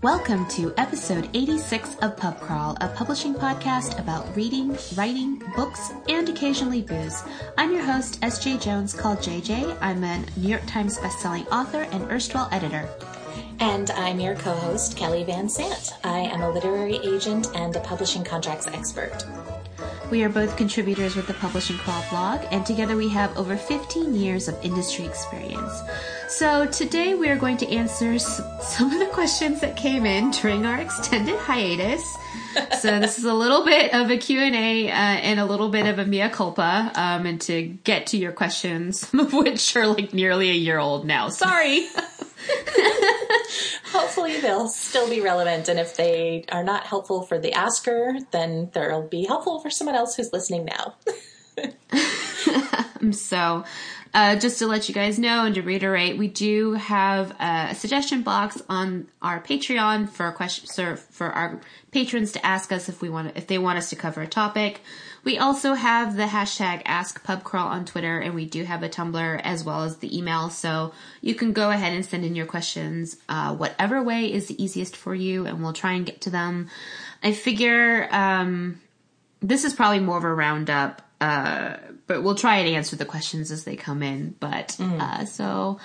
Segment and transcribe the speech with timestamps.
[0.00, 6.28] Welcome to episode 86 of Pub Crawl, a publishing podcast about reading, writing, books, and
[6.28, 7.24] occasionally booze.
[7.58, 8.38] I'm your host, S.
[8.44, 9.76] Jae-Jones, called JJ.
[9.80, 12.88] I'm a New York Times bestselling author and erstwhile editor.
[13.58, 15.94] And I'm your co host, Kelly Van Sant.
[16.04, 19.24] I am a literary agent and a publishing contracts expert.
[20.10, 24.14] We are both contributors with the Publishing Crawl blog, and together we have over 15
[24.14, 25.82] years of industry experience.
[26.28, 30.64] So today we are going to answer some of the questions that came in during
[30.64, 32.04] our extended hiatus.
[32.80, 35.98] so this is a little bit of a Q&A uh, and a little bit of
[35.98, 40.14] a mea culpa um, and to get to your questions, some of which are like
[40.14, 41.30] nearly a year old now.
[41.30, 41.88] Sorry.
[43.92, 48.70] Hopefully they'll still be relevant, and if they are not helpful for the asker, then
[48.72, 50.94] they'll be helpful for someone else who's listening now.
[53.12, 53.64] so,
[54.14, 58.22] uh, just to let you guys know and to reiterate, we do have a suggestion
[58.22, 60.74] box on our Patreon for questions
[61.10, 64.22] for our patrons to ask us if we want if they want us to cover
[64.22, 64.80] a topic.
[65.26, 69.64] We also have the hashtag AskPubCrawl on Twitter, and we do have a Tumblr as
[69.64, 70.50] well as the email.
[70.50, 74.62] So you can go ahead and send in your questions, uh, whatever way is the
[74.62, 76.70] easiest for you, and we'll try and get to them.
[77.24, 78.80] I figure um,
[79.40, 83.50] this is probably more of a roundup, uh, but we'll try and answer the questions
[83.50, 84.36] as they come in.
[84.38, 85.00] But mm.
[85.00, 85.80] uh, so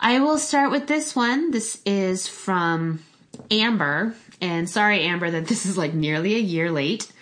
[0.00, 1.52] I will start with this one.
[1.52, 3.04] This is from
[3.48, 7.12] Amber, and sorry, Amber, that this is like nearly a year late.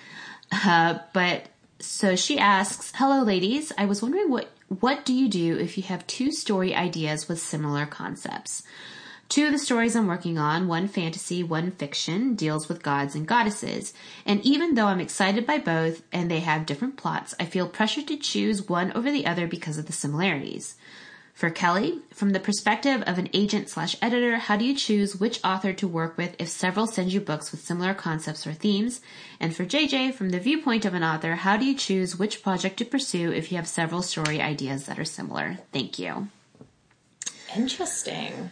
[0.53, 1.49] Uh, but
[1.79, 3.73] so she asks, "Hello, ladies.
[3.79, 7.41] I was wondering what what do you do if you have two story ideas with
[7.41, 8.63] similar concepts?
[9.29, 13.29] Two of the stories I'm working on, one fantasy, one fiction, deals with gods and
[13.29, 13.93] goddesses.
[14.27, 18.09] And even though I'm excited by both and they have different plots, I feel pressured
[18.09, 20.75] to choose one over the other because of the similarities.
[21.41, 25.43] For Kelly, from the perspective of an agent slash editor, how do you choose which
[25.43, 29.01] author to work with if several send you books with similar concepts or themes?
[29.41, 32.77] And for JJ, from the viewpoint of an author, how do you choose which project
[32.77, 35.57] to pursue if you have several story ideas that are similar?
[35.73, 36.29] Thank you.
[37.57, 38.51] Interesting.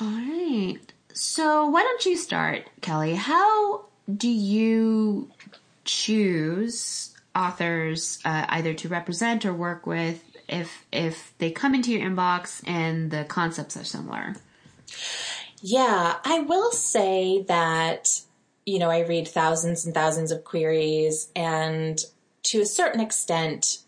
[0.00, 0.78] All right.
[1.14, 3.16] So why don't you start, Kelly?
[3.16, 3.86] How
[4.16, 5.32] do you
[5.84, 12.08] choose authors uh, either to represent or work with if if they come into your
[12.08, 14.34] inbox and the concepts are similar?
[15.60, 18.20] Yeah, I will say that
[18.64, 21.98] you know, I read thousands and thousands of queries and
[22.44, 23.78] to a certain extent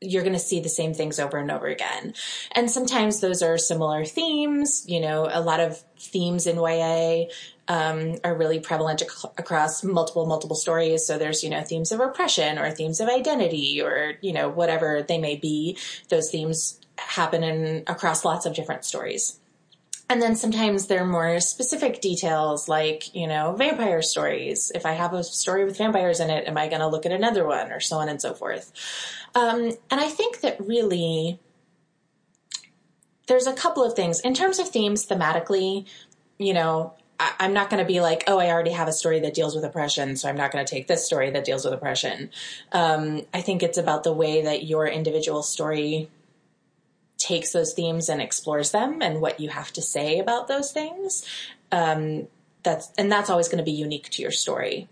[0.00, 2.14] you're going to see the same things over and over again.
[2.52, 4.84] And sometimes those are similar themes.
[4.88, 7.26] You know, a lot of themes in YA
[7.70, 11.06] um, are really prevalent ac- across multiple, multiple stories.
[11.06, 15.04] So there's, you know, themes of oppression or themes of identity or, you know, whatever
[15.06, 15.78] they may be.
[16.08, 19.38] Those themes happen in across lots of different stories.
[20.08, 24.72] And then sometimes there are more specific details like, you know, vampire stories.
[24.74, 27.12] If I have a story with vampires in it, am I going to look at
[27.12, 28.72] another one or so on and so forth?
[29.36, 31.38] Um, and I think that really
[33.28, 35.86] there's a couple of things in terms of themes thematically,
[36.36, 39.20] you know, I, am not going to be like, oh, I already have a story
[39.20, 41.74] that deals with oppression, so I'm not going to take this story that deals with
[41.74, 42.30] oppression.
[42.72, 46.08] Um, I think it's about the way that your individual story
[47.18, 51.24] takes those themes and explores them and what you have to say about those things.
[51.70, 52.26] Um,
[52.62, 54.88] that's and that's always going to be unique to your story.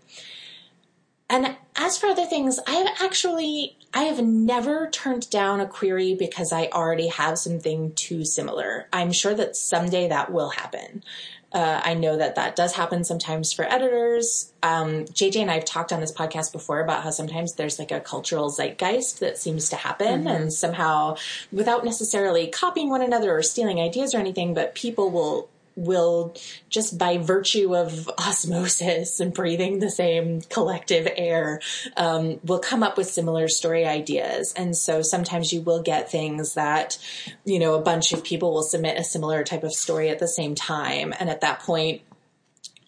[1.31, 6.15] And as for other things, I have actually I have never turned down a query
[6.15, 8.87] because I already have something too similar.
[8.93, 11.03] I'm sure that someday that will happen.
[11.51, 14.53] Uh, I know that that does happen sometimes for editors.
[14.61, 17.91] Um, JJ and I have talked on this podcast before about how sometimes there's like
[17.91, 20.27] a cultural zeitgeist that seems to happen, mm-hmm.
[20.27, 21.15] and somehow,
[21.51, 25.49] without necessarily copying one another or stealing ideas or anything, but people will
[25.85, 26.35] will
[26.69, 31.59] just by virtue of osmosis and breathing the same collective air
[31.97, 34.53] um, will come up with similar story ideas.
[34.55, 36.97] And so sometimes you will get things that
[37.45, 40.27] you know a bunch of people will submit a similar type of story at the
[40.27, 41.13] same time.
[41.19, 42.01] And at that point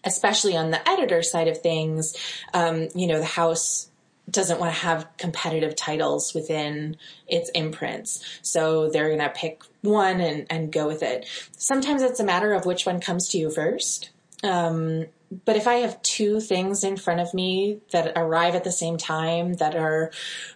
[0.04, 2.16] especially on the editor side of things
[2.54, 3.88] um, you know the house
[4.30, 6.96] doesn't want to have competitive titles within
[7.26, 8.24] its imprints.
[8.42, 11.26] So they're going to pick one and, and go with it.
[11.56, 14.10] Sometimes it's a matter of which one comes to you first.
[14.42, 15.06] Um,
[15.44, 18.96] but if I have two things in front of me that arrive at the same
[18.96, 20.10] time that are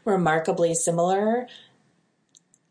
[0.05, 1.47] remarkably similar,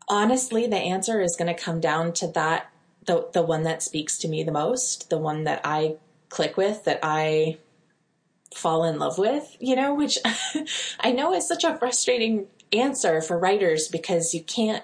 [0.08, 2.70] honestly, the answer is going to come down to that
[3.06, 5.96] the the one that speaks to me the most, the one that I
[6.28, 7.58] click with, that I
[8.56, 10.18] fall in love with, you know, which
[11.00, 14.82] I know is such a frustrating answer for writers because you can't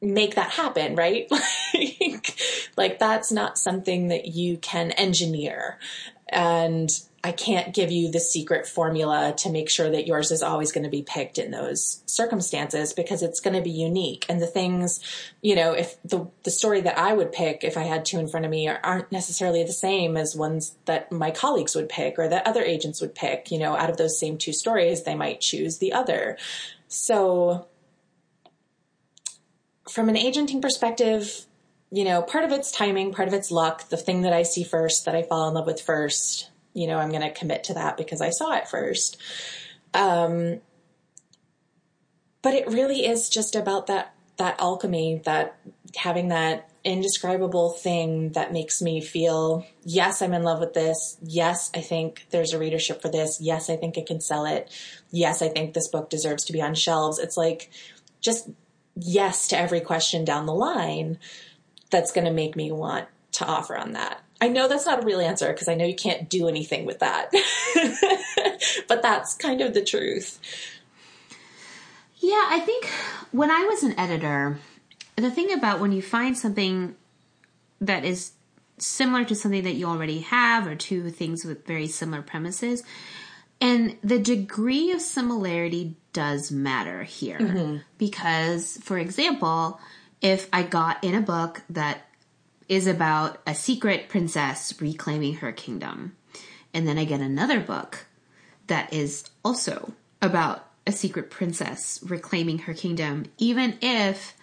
[0.00, 1.30] make that happen, right?
[1.74, 2.38] like,
[2.76, 5.78] like that's not something that you can engineer.
[6.28, 6.90] And
[7.24, 10.82] I can't give you the secret formula to make sure that yours is always going
[10.82, 14.26] to be picked in those circumstances because it's going to be unique.
[14.28, 14.98] And the things,
[15.40, 18.26] you know, if the, the story that I would pick if I had two in
[18.26, 22.28] front of me aren't necessarily the same as ones that my colleagues would pick or
[22.28, 25.40] that other agents would pick, you know, out of those same two stories, they might
[25.40, 26.36] choose the other.
[26.88, 27.68] So
[29.88, 31.46] from an agenting perspective,
[31.92, 34.64] you know, part of it's timing, part of it's luck, the thing that I see
[34.64, 37.74] first, that I fall in love with first, you know, I'm going to commit to
[37.74, 39.20] that because I saw it first.
[39.94, 40.60] Um,
[42.42, 45.56] but it really is just about that, that alchemy, that
[45.96, 51.16] having that indescribable thing that makes me feel, yes, I'm in love with this.
[51.22, 53.38] Yes, I think there's a readership for this.
[53.40, 54.70] Yes, I think I can sell it.
[55.10, 57.18] Yes, I think this book deserves to be on shelves.
[57.18, 57.70] It's like
[58.20, 58.50] just
[58.96, 61.18] yes to every question down the line
[61.90, 64.22] that's going to make me want to offer on that.
[64.42, 66.98] I know that's not a real answer because I know you can't do anything with
[66.98, 67.30] that.
[68.88, 70.40] but that's kind of the truth.
[72.16, 72.86] Yeah, I think
[73.30, 74.58] when I was an editor,
[75.14, 76.96] the thing about when you find something
[77.80, 78.32] that is
[78.78, 82.82] similar to something that you already have or two things with very similar premises,
[83.60, 87.38] and the degree of similarity does matter here.
[87.38, 87.76] Mm-hmm.
[87.96, 89.78] Because, for example,
[90.20, 92.08] if I got in a book that
[92.72, 96.16] is about a secret princess reclaiming her kingdom.
[96.72, 98.06] And then I get another book
[98.66, 99.92] that is also
[100.22, 103.26] about a secret princess reclaiming her kingdom.
[103.36, 104.34] Even if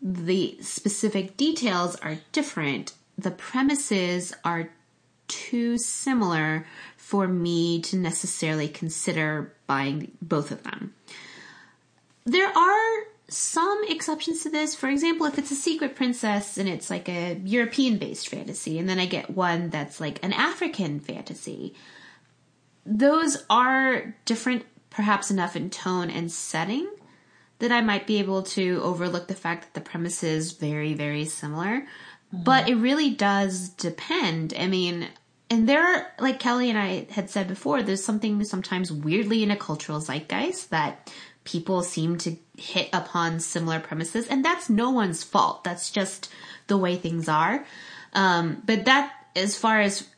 [0.00, 4.70] the specific details are different, the premises are
[5.26, 6.64] too similar
[6.96, 10.94] for me to necessarily consider buying both of them.
[12.24, 14.74] There are some exceptions to this.
[14.74, 18.88] For example, if it's a secret princess and it's like a European based fantasy, and
[18.88, 21.74] then I get one that's like an African fantasy,
[22.84, 26.88] those are different, perhaps enough in tone and setting
[27.58, 31.24] that I might be able to overlook the fact that the premise is very, very
[31.24, 31.86] similar.
[32.34, 32.42] Mm-hmm.
[32.42, 34.52] But it really does depend.
[34.58, 35.08] I mean,
[35.48, 39.50] and there are, like Kelly and I had said before, there's something sometimes weirdly in
[39.50, 41.12] a cultural zeitgeist that
[41.44, 45.64] people seem to hit upon similar premises, and that's no one's fault.
[45.64, 46.30] That's just
[46.66, 47.64] the way things are.
[48.12, 50.08] Um, but that, as far as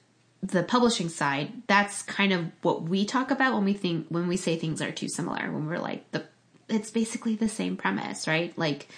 [0.43, 4.37] the publishing side, that's kind of what we talk about when we think when we
[4.37, 5.51] say things are too similar.
[5.51, 6.25] When we're like the,
[6.69, 8.57] it's basically the same premise, right?
[8.59, 8.89] Like,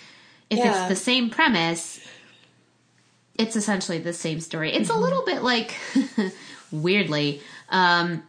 [0.50, 0.80] if yeah.
[0.80, 2.00] it's the same premise,
[3.34, 4.72] it's essentially the same story.
[4.72, 4.98] It's mm-hmm.
[4.98, 5.74] a little bit like,
[6.72, 8.22] weirdly, um,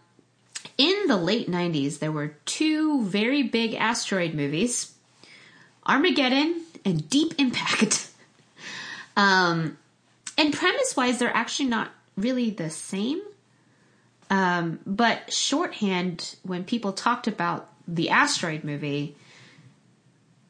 [0.78, 4.94] in the late 90s, there were two very big asteroid movies
[5.86, 8.10] Armageddon and Deep Impact.
[9.18, 9.78] um,
[10.38, 13.22] and premise wise, they're actually not really the same.
[14.30, 19.16] Um, but shorthand, when people talked about the asteroid movie,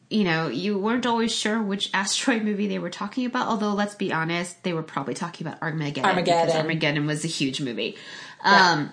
[0.10, 3.48] you know, you weren't always sure which asteroid movie they were talking about.
[3.48, 6.06] Although, let's be honest, they were probably talking about Armageddon.
[6.06, 6.48] Armageddon.
[6.48, 7.96] Because Armageddon was a huge movie.
[8.44, 8.88] Um, yeah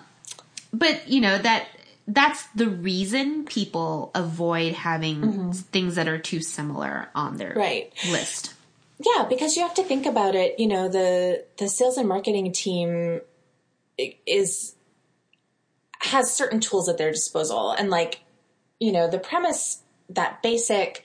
[0.77, 1.67] but you know that
[2.07, 5.51] that's the reason people avoid having mm-hmm.
[5.51, 7.91] things that are too similar on their right.
[8.11, 8.53] list.
[9.03, 10.59] Yeah, because you have to think about it.
[10.59, 13.21] You know, the the sales and marketing team
[14.25, 14.75] is
[15.99, 18.21] has certain tools at their disposal, and like
[18.79, 21.03] you know, the premise that basic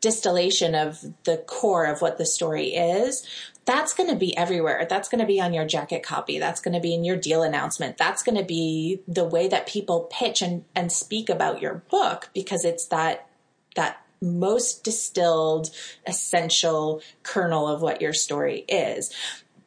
[0.00, 3.26] distillation of the core of what the story is
[3.70, 4.84] that's going to be everywhere.
[4.90, 6.40] That's going to be on your jacket copy.
[6.40, 7.98] That's going to be in your deal announcement.
[7.98, 12.30] That's going to be the way that people pitch and, and speak about your book
[12.34, 13.28] because it's that,
[13.76, 15.70] that most distilled,
[16.04, 19.14] essential kernel of what your story is.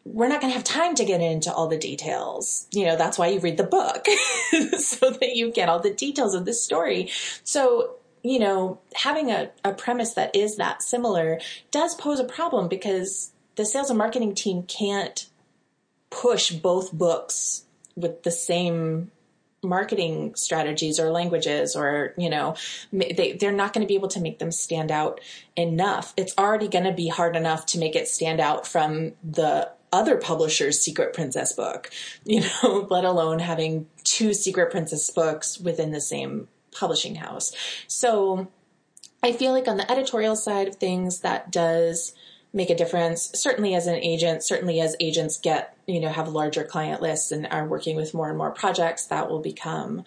[0.04, 2.68] We're not going to have time to get into all the details.
[2.74, 4.06] You know, that's why you read the book
[4.80, 7.10] so that you get all the details of the story.
[7.46, 7.96] So
[8.26, 11.42] you know, having a, a premise that is that similar
[11.72, 15.28] does pose a problem because the sales and marketing team can't
[16.10, 19.12] push both books with the same
[19.64, 22.56] marketing strategies or languages or you know
[22.92, 25.22] they, they're not going to be able to make them stand out
[25.56, 26.14] enough.
[26.18, 30.18] It's already going to be hard enough to make it stand out from the other
[30.18, 31.92] publisher's secret princess book
[32.26, 37.54] you know let alone having two secret princess books within the same publishing house.
[37.88, 38.48] So
[39.22, 42.14] i feel like on the editorial side of things that does
[42.54, 43.32] make a difference.
[43.34, 47.48] Certainly as an agent, certainly as agents get, you know, have larger client lists and
[47.48, 50.04] are working with more and more projects, that will become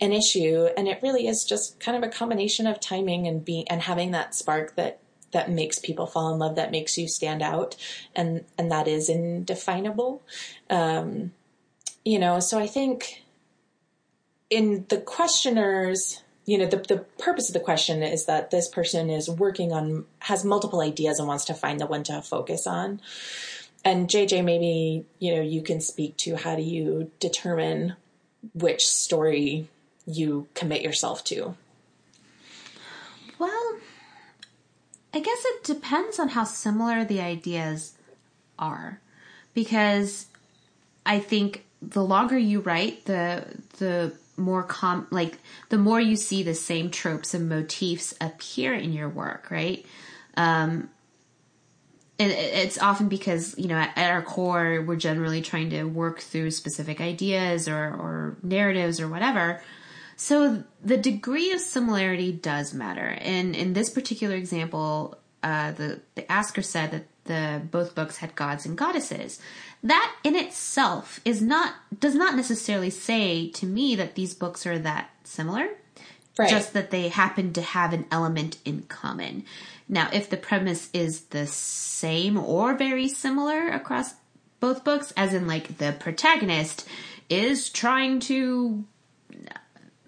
[0.00, 0.68] an issue.
[0.76, 4.12] And it really is just kind of a combination of timing and being, and having
[4.12, 5.00] that spark that
[5.30, 7.76] that makes people fall in love, that makes you stand out,
[8.16, 10.22] and and that is indefinable.
[10.70, 11.32] Um,
[12.04, 13.24] you know, so I think
[14.48, 19.10] in the questioners you know the, the purpose of the question is that this person
[19.10, 23.02] is working on has multiple ideas and wants to find the one to focus on.
[23.84, 27.96] And jj maybe you know you can speak to how do you determine
[28.54, 29.68] which story
[30.06, 31.54] you commit yourself to.
[33.38, 33.76] Well
[35.12, 37.92] i guess it depends on how similar the ideas
[38.58, 39.00] are.
[39.52, 40.28] Because
[41.04, 43.44] i think the longer you write the
[43.76, 48.92] the more com like the more you see the same tropes and motifs appear in
[48.92, 49.84] your work, right?
[50.36, 50.90] Um,
[52.18, 56.50] and it's often because you know at, our core we're generally trying to work through
[56.50, 59.60] specific ideas or, or narratives or whatever.
[60.16, 63.16] So the degree of similarity does matter.
[63.20, 68.34] And in this particular example, uh, the the asker said that the both books had
[68.34, 69.40] gods and goddesses.
[69.82, 74.78] That in itself is not does not necessarily say to me that these books are
[74.80, 75.68] that similar.
[76.36, 76.50] Right.
[76.50, 79.44] Just that they happen to have an element in common.
[79.88, 84.14] Now, if the premise is the same or very similar across
[84.60, 86.86] both books, as in like the protagonist
[87.28, 88.84] is trying to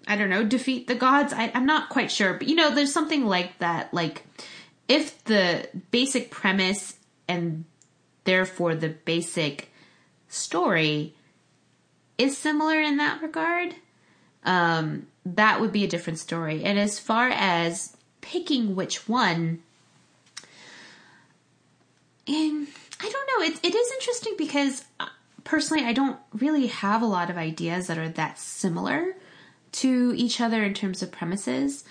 [0.07, 1.31] I don't know, defeat the gods.
[1.31, 3.93] I, am not quite sure, but you know, there's something like that.
[3.93, 4.25] Like,
[4.87, 6.95] if the basic premise
[7.31, 7.65] and
[8.25, 9.71] therefore the basic
[10.27, 11.15] story
[12.17, 13.75] is similar in that regard,
[14.43, 16.63] um, that would be a different story.
[16.63, 19.63] And as far as picking which one,
[22.27, 22.67] and
[22.99, 25.07] I don't know, it, it is interesting because uh,
[25.43, 29.15] personally, I don't really have a lot of ideas that are that similar
[29.73, 31.83] to each other in terms of premises.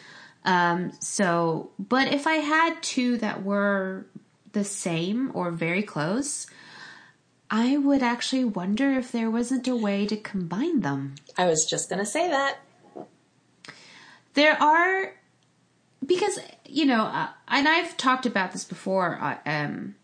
[0.44, 4.06] Um, so, but if I had two that were
[4.52, 6.47] the same or very close,
[7.50, 11.16] I would actually wonder if there wasn't a way to combine them.
[11.37, 12.59] I was just going to say that.
[14.35, 15.14] There are,
[16.04, 19.97] because, you know, uh, and I've talked about this before, uh, um,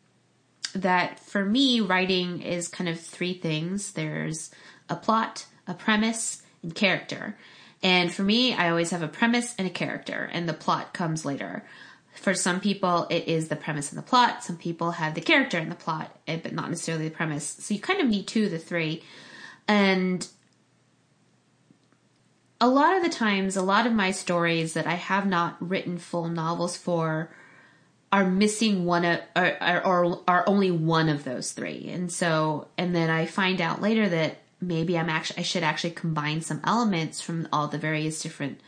[0.74, 4.50] that for me, writing is kind of three things there's
[4.88, 7.36] a plot, a premise, and character.
[7.82, 11.24] And for me, I always have a premise and a character, and the plot comes
[11.24, 11.64] later.
[12.16, 14.42] For some people, it is the premise and the plot.
[14.42, 17.44] Some people have the character and the plot, eh, but not necessarily the premise.
[17.44, 19.02] So you kind of need two of the three.
[19.68, 20.26] And
[22.60, 25.98] a lot of the times, a lot of my stories that I have not written
[25.98, 27.30] full novels for
[28.12, 31.88] are missing one of, or, or, are only one of those three.
[31.90, 35.90] And so, and then I find out later that maybe I'm actually, I should actually
[35.90, 38.60] combine some elements from all the various different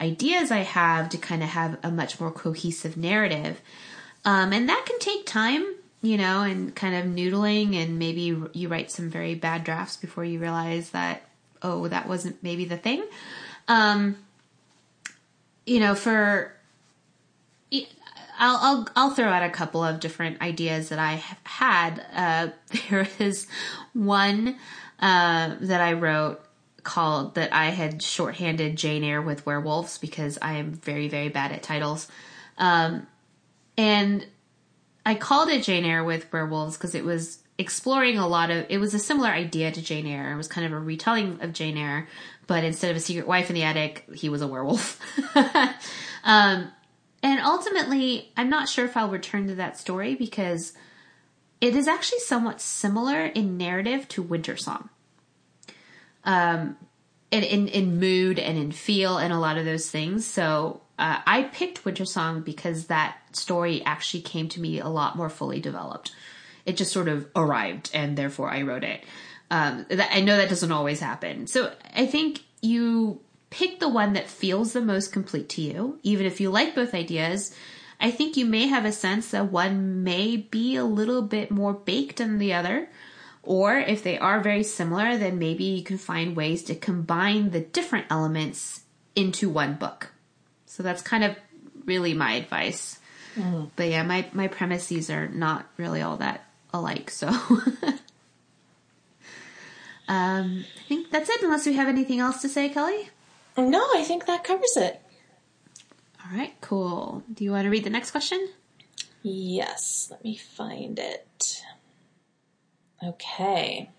[0.00, 3.60] ideas I have to kind of have a much more cohesive narrative.
[4.24, 5.64] Um, and that can take time,
[6.02, 8.20] you know, and kind of noodling, and maybe
[8.52, 11.22] you write some very bad drafts before you realize that,
[11.62, 13.04] oh, that wasn't maybe the thing.
[13.68, 14.16] Um,
[15.66, 16.52] you know, for
[18.40, 22.06] I'll, I'll, I'll throw out a couple of different ideas that I have had.
[22.14, 22.48] Uh,
[22.90, 23.46] there is
[23.92, 24.56] one
[24.98, 26.42] uh, that I wrote
[26.84, 31.52] called that I had shorthanded Jane Eyre with werewolves because I am very, very bad
[31.52, 32.08] at titles.
[32.58, 33.06] Um,
[33.76, 34.26] and
[35.04, 38.78] I called it Jane Eyre with werewolves because it was exploring a lot of, it
[38.78, 40.32] was a similar idea to Jane Eyre.
[40.32, 42.08] It was kind of a retelling of Jane Eyre,
[42.46, 45.00] but instead of a secret wife in the attic, he was a werewolf.
[46.24, 46.70] um,
[47.22, 50.72] and ultimately, I'm not sure if I'll return to that story because
[51.60, 54.88] it is actually somewhat similar in narrative to Wintersong
[56.24, 56.76] um,
[57.30, 60.26] in, in, in mood and in feel and a lot of those things.
[60.26, 65.30] So uh, I picked Wintersong because that story actually came to me a lot more
[65.30, 66.12] fully developed.
[66.66, 69.04] It just sort of arrived, and therefore I wrote it.
[69.50, 71.46] Um, that, I know that doesn't always happen.
[71.46, 76.26] So I think you pick the one that feels the most complete to you, even
[76.26, 77.54] if you like both ideas.
[77.98, 81.72] I think you may have a sense that one may be a little bit more
[81.72, 82.88] baked than the other.
[83.50, 87.58] Or if they are very similar, then maybe you can find ways to combine the
[87.58, 88.82] different elements
[89.16, 90.12] into one book.
[90.66, 91.34] So that's kind of
[91.84, 93.00] really my advice.
[93.34, 93.70] Mm.
[93.74, 97.10] But yeah, my, my premises are not really all that alike.
[97.10, 97.26] So
[100.06, 103.10] um, I think that's it, unless we have anything else to say, Kelly.
[103.58, 105.02] No, I think that covers it.
[106.24, 107.24] All right, cool.
[107.34, 108.48] Do you want to read the next question?
[109.24, 111.64] Yes, let me find it.
[113.02, 113.90] Okay.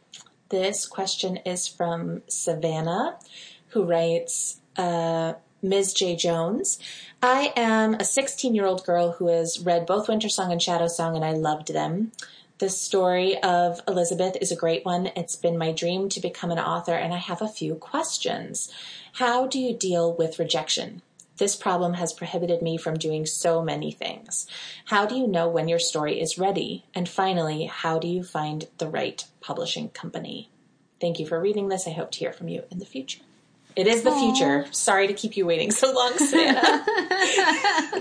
[0.50, 3.18] This question is from Savannah,
[3.70, 5.94] who writes uh, Ms.
[5.94, 6.78] Jae-Jones.
[7.22, 11.26] I am a 16 year old girl who has read both Wintersong and Shadowsong, and
[11.26, 12.12] I loved them.
[12.60, 15.08] The story of Elizabeth is a great one.
[15.16, 18.72] It's been my dream to become an author, and I have a few questions.
[19.14, 21.02] How do you deal with rejection?
[21.42, 24.46] This problem has prohibited me from doing so many things.
[24.86, 26.86] How do you know when your story is ready?
[26.94, 30.52] And finally, how do you find the right publishing company?
[31.00, 31.88] Thank you for reading this.
[31.88, 33.22] I hope to hear from you in the future.
[33.76, 34.20] It is the Aww.
[34.20, 34.66] future.
[34.72, 36.86] Sorry to keep you waiting so long, Savannah.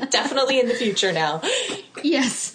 [0.11, 1.41] Definitely in the future now.
[2.03, 2.55] Yes.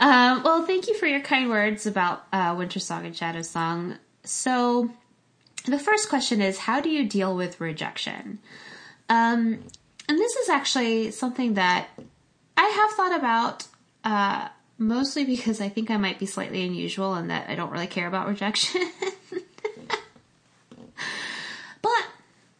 [0.00, 3.98] Um, well, thank you for your kind words about uh, Wintersong and Shadowsong.
[4.22, 4.88] So,
[5.66, 8.38] the first question is How do you deal with rejection?
[9.10, 9.64] Um,
[10.08, 11.88] and this is actually something that
[12.56, 13.66] I have thought about
[14.04, 17.86] uh, mostly because I think I might be slightly unusual and that I don't really
[17.86, 18.82] care about rejection.
[21.82, 22.06] but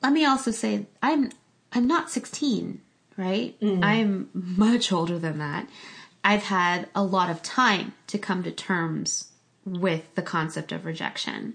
[0.03, 1.31] let me also say I'm
[1.73, 2.81] I'm not 16,
[3.17, 3.59] right?
[3.61, 3.85] Mm.
[3.85, 5.69] I'm much older than that.
[6.23, 9.29] I've had a lot of time to come to terms
[9.67, 11.55] with the concept of rejection.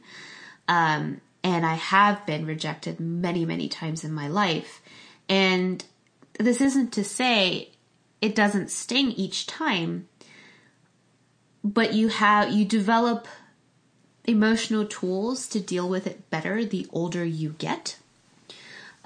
[0.67, 4.81] Um, and I have been rejected many, many times in my life.
[5.29, 5.85] And
[6.39, 7.69] this isn't to say
[8.21, 10.07] it doesn't sting each time,
[11.63, 13.27] but you have, you develop
[14.25, 17.97] emotional tools to deal with it better the older you get.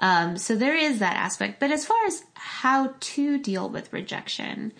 [0.00, 1.60] Um, so there is that aspect.
[1.60, 4.72] But as far as how to deal with rejection,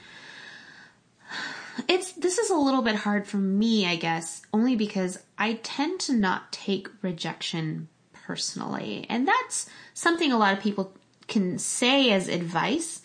[1.88, 6.00] it's this is a little bit hard for me, I guess, only because I tend
[6.00, 9.06] to not take rejection personally.
[9.08, 10.92] And that's something a lot of people
[11.26, 13.02] can say as advice,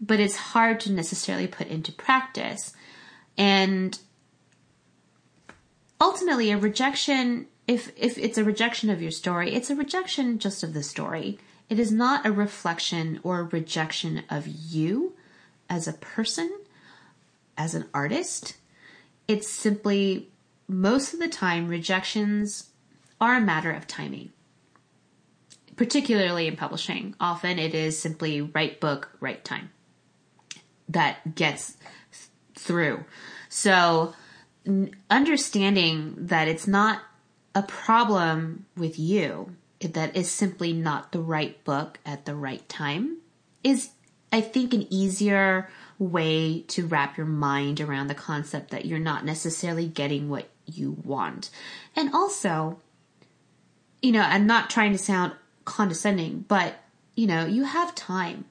[0.00, 2.72] but it's hard to necessarily put into practice.
[3.36, 3.98] And
[6.00, 10.62] ultimately a rejection if if it's a rejection of your story, it's a rejection just
[10.62, 11.38] of the story.
[11.70, 15.14] It is not a reflection or a rejection of you
[15.70, 16.50] as a person
[17.56, 18.56] as an artist.
[19.26, 20.28] It's simply,
[20.68, 22.70] most of the time, rejections
[23.18, 24.32] are a matter of timing.
[25.76, 27.14] Particularly in publishing.
[27.20, 29.70] Often it is simply right book, right time
[30.88, 31.76] that gets
[32.12, 33.04] th- through.
[33.48, 34.14] So,
[35.10, 37.02] understanding that it's not
[37.54, 43.18] a problem with you, that is simply not the right book at the right time,
[43.62, 43.90] is,
[44.32, 49.24] I think, an easier way to wrap your mind around the concept that you're not
[49.24, 51.50] necessarily getting what you want.
[51.94, 52.80] And also,
[54.02, 55.32] you know, I'm not trying to sound
[55.64, 56.74] condescending, but,
[57.14, 58.44] you know, you have time.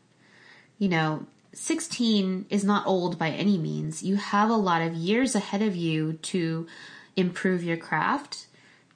[0.77, 4.03] You know, 16 is not old by any means.
[4.03, 6.67] You have a lot of years ahead of you to
[7.15, 8.47] improve your craft,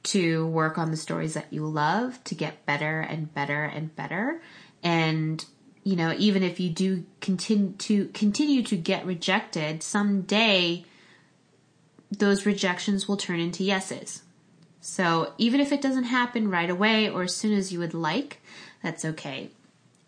[0.03, 4.41] to work on the stories that you love, to get better and better and better.
[4.83, 5.43] And
[5.83, 10.83] you know, even if you do continue to continue to get rejected, someday
[12.11, 14.23] those rejections will turn into yeses.
[14.87, 18.41] So even if it doesn't happen right away or as soon as you would like,
[18.81, 19.49] that's okay.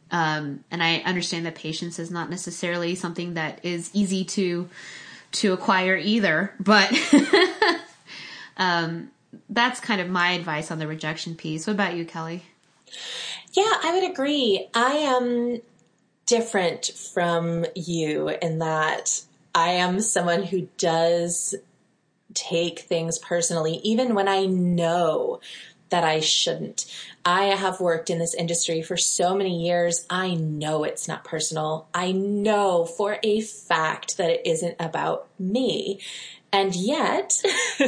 [0.10, 4.70] Um, and I understand that patience is not necessarily something that is easy to
[5.34, 6.92] to acquire either, but
[8.58, 9.12] um,
[9.50, 11.68] that's kind of my advice on the rejection piece.
[11.68, 12.46] What about you, Kelly?
[13.52, 14.66] Yeah, I would agree.
[14.74, 15.62] I am
[16.26, 19.22] different from you in that
[19.54, 21.54] I am someone who does
[22.34, 25.40] take things personally, even when I know
[25.90, 26.86] that I shouldn't.
[27.26, 30.06] I have worked in this industry for so many years.
[30.10, 31.88] I know it's not personal.
[31.94, 36.00] I know for a fact that it isn't about me.
[36.52, 37.42] And yet,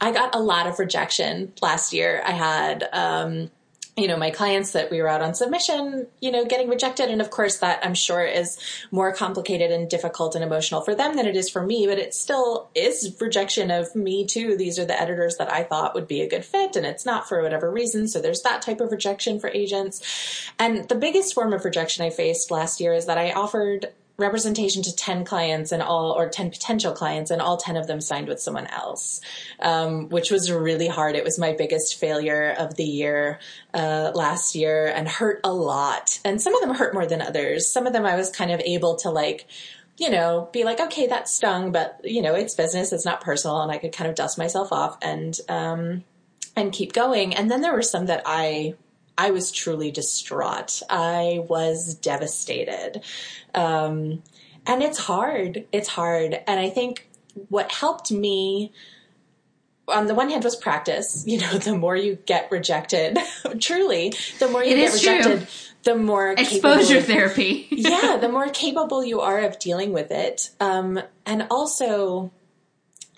[0.00, 2.22] I got a lot of rejection last year.
[2.24, 3.50] I had, um,
[3.96, 7.08] you know, my clients that we were out on submission, you know, getting rejected.
[7.08, 8.58] And of course, that I'm sure is
[8.90, 12.12] more complicated and difficult and emotional for them than it is for me, but it
[12.12, 14.54] still is rejection of me too.
[14.54, 17.26] These are the editors that I thought would be a good fit, and it's not
[17.26, 18.06] for whatever reason.
[18.06, 20.02] So there's that type of rejection for agents.
[20.58, 24.82] And the biggest form of rejection I faced last year is that I offered representation
[24.82, 28.28] to 10 clients and all, or 10 potential clients, and all 10 of them signed
[28.28, 29.20] with someone else,
[29.60, 31.16] um, which was really hard.
[31.16, 33.38] It was my biggest failure of the year
[33.74, 36.18] uh, last year and hurt a lot.
[36.24, 37.68] And some of them hurt more than others.
[37.68, 39.46] Some of them I was kind of able to like,
[39.98, 43.60] you know, be like, okay, that stung, but you know, it's business, it's not personal,
[43.60, 46.04] and I could kind of dust myself off and um,
[46.54, 47.34] and keep going.
[47.34, 48.74] And then there were some that I
[49.18, 50.82] I was truly distraught.
[50.90, 53.02] I was devastated.
[53.54, 54.22] Um,
[54.66, 55.66] and it's hard.
[55.72, 56.38] It's hard.
[56.46, 57.08] And I think
[57.48, 58.72] what helped me
[59.88, 61.24] on the one hand was practice.
[61.26, 63.18] You know, the more you get rejected,
[63.60, 65.46] truly, the more you it get rejected, true.
[65.84, 67.66] the more exposure capable- therapy.
[67.70, 70.50] yeah, the more capable you are of dealing with it.
[70.60, 72.32] Um, and also,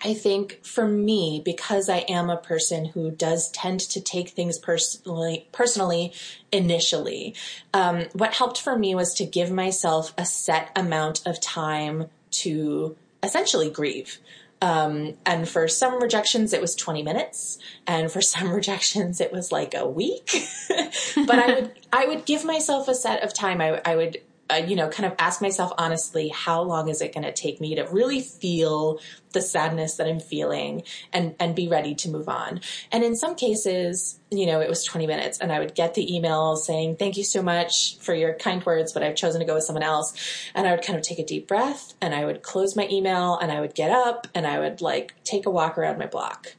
[0.01, 4.57] I think for me, because I am a person who does tend to take things
[4.57, 6.13] personally, personally
[6.51, 7.35] initially,
[7.73, 12.95] um, what helped for me was to give myself a set amount of time to
[13.21, 14.19] essentially grieve.
[14.61, 17.59] Um, and for some rejections, it was 20 minutes.
[17.85, 20.31] And for some rejections, it was like a week.
[20.69, 23.59] but I would, I would give myself a set of time.
[23.59, 27.13] I, I would, uh, you know, kind of ask myself honestly, how long is it
[27.13, 28.99] going to take me to really feel
[29.31, 30.83] the sadness that I'm feeling
[31.13, 32.61] and, and be ready to move on?
[32.91, 36.15] And in some cases, you know, it was 20 minutes and I would get the
[36.15, 39.55] email saying, thank you so much for your kind words, but I've chosen to go
[39.55, 40.13] with someone else.
[40.55, 43.37] And I would kind of take a deep breath and I would close my email
[43.37, 46.55] and I would get up and I would like take a walk around my block.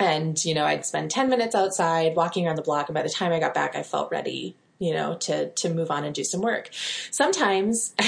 [0.00, 2.88] And, you know, I'd spend 10 minutes outside walking around the block.
[2.88, 5.90] And by the time I got back, I felt ready you know, to, to move
[5.90, 6.70] on and do some work.
[7.10, 7.94] Sometimes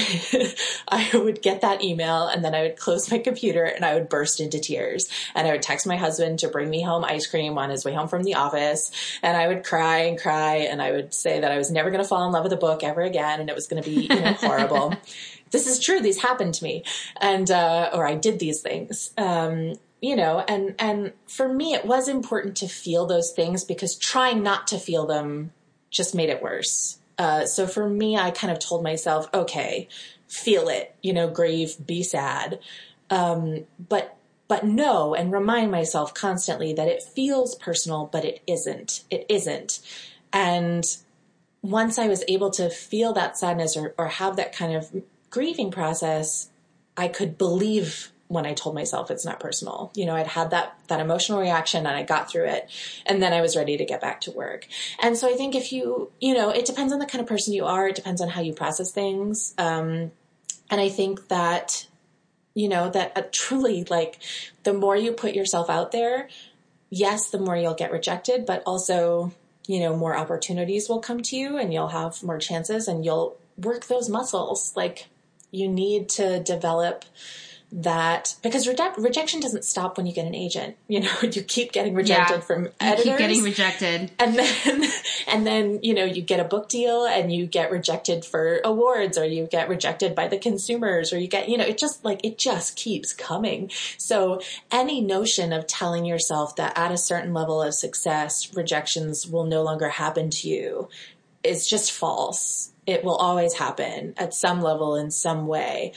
[0.88, 4.08] I would get that email and then I would close my computer and I would
[4.08, 7.58] burst into tears and I would text my husband to bring me home ice cream
[7.58, 10.92] on his way home from the office and I would cry and cry and I
[10.92, 13.02] would say that I was never going to fall in love with a book ever
[13.02, 14.94] again and it was going to be, you know, horrible.
[15.50, 16.00] this is true.
[16.00, 16.84] These happened to me
[17.20, 19.10] and, uh, or I did these things.
[19.18, 23.96] Um, you know, and, and for me, it was important to feel those things because
[23.96, 25.52] trying not to feel them
[25.90, 26.98] just made it worse.
[27.18, 29.88] Uh, so for me, I kind of told myself, okay,
[30.26, 32.60] feel it, you know, grieve, be sad.
[33.10, 34.16] Um, but,
[34.48, 39.04] but know and remind myself constantly that it feels personal, but it isn't.
[39.10, 39.80] It isn't.
[40.32, 40.84] And
[41.62, 45.70] once I was able to feel that sadness or, or have that kind of grieving
[45.70, 46.48] process,
[46.96, 49.90] I could believe when I told myself it's not personal.
[49.96, 52.70] You know, I'd had that, that emotional reaction and I got through it
[53.04, 54.68] and then I was ready to get back to work.
[55.00, 57.54] And so I think if you, you know, it depends on the kind of person
[57.54, 57.88] you are.
[57.88, 59.52] It depends on how you process things.
[59.58, 60.12] Um,
[60.70, 61.88] and I think that,
[62.54, 64.20] you know, that uh, truly like
[64.62, 66.28] the more you put yourself out there,
[66.88, 69.32] yes, the more you'll get rejected, but also,
[69.66, 73.36] you know, more opportunities will come to you and you'll have more chances and you'll
[73.56, 74.72] work those muscles.
[74.76, 75.08] Like
[75.50, 77.04] you need to develop
[77.72, 80.76] that because reje- rejection doesn't stop when you get an agent.
[80.88, 82.40] You know, you keep getting rejected Yeah.
[82.40, 84.10] from You keep getting rejected.
[84.18, 84.90] and then,
[85.28, 89.16] and then, you know, you get a book deal and you get rejected for awards
[89.16, 92.24] or you get rejected by the consumers or you get, you know, it just like,
[92.24, 93.70] it just keeps coming.
[93.98, 94.40] So
[94.72, 99.62] any notion of telling yourself that at a certain level of success, rejections will no
[99.62, 100.88] longer happen to you
[101.44, 102.72] is just false.
[102.90, 105.92] It will always happen at some level in some way.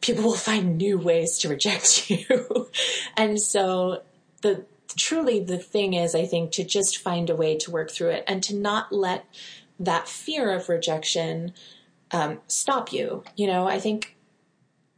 [0.00, 2.70] People will find new ways to reject you.
[3.16, 4.02] and so
[4.42, 4.64] the
[4.96, 8.24] truly the thing is, I think, to just find a way to work through it
[8.26, 9.26] and to not let
[9.78, 11.52] that fear of rejection
[12.12, 13.24] um, stop you.
[13.36, 14.16] You know, I think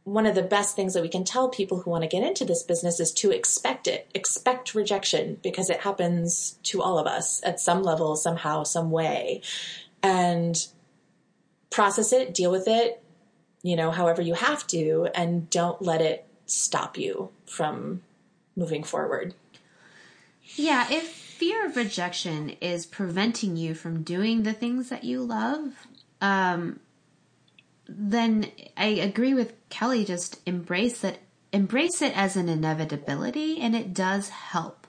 [0.03, 2.45] one of the best things that we can tell people who want to get into
[2.45, 4.09] this business is to expect it.
[4.13, 9.41] Expect rejection because it happens to all of us at some level, somehow, some way.
[10.01, 10.65] And
[11.69, 13.03] process it, deal with it,
[13.61, 18.01] you know, however you have to, and don't let it stop you from
[18.55, 19.33] moving forward.
[20.55, 25.87] Yeah, if fear of rejection is preventing you from doing the things that you love,
[26.21, 26.79] um,
[27.87, 30.05] then I agree with Kelly.
[30.05, 31.19] Just embrace it.
[31.51, 34.85] Embrace it as an inevitability, and it does help.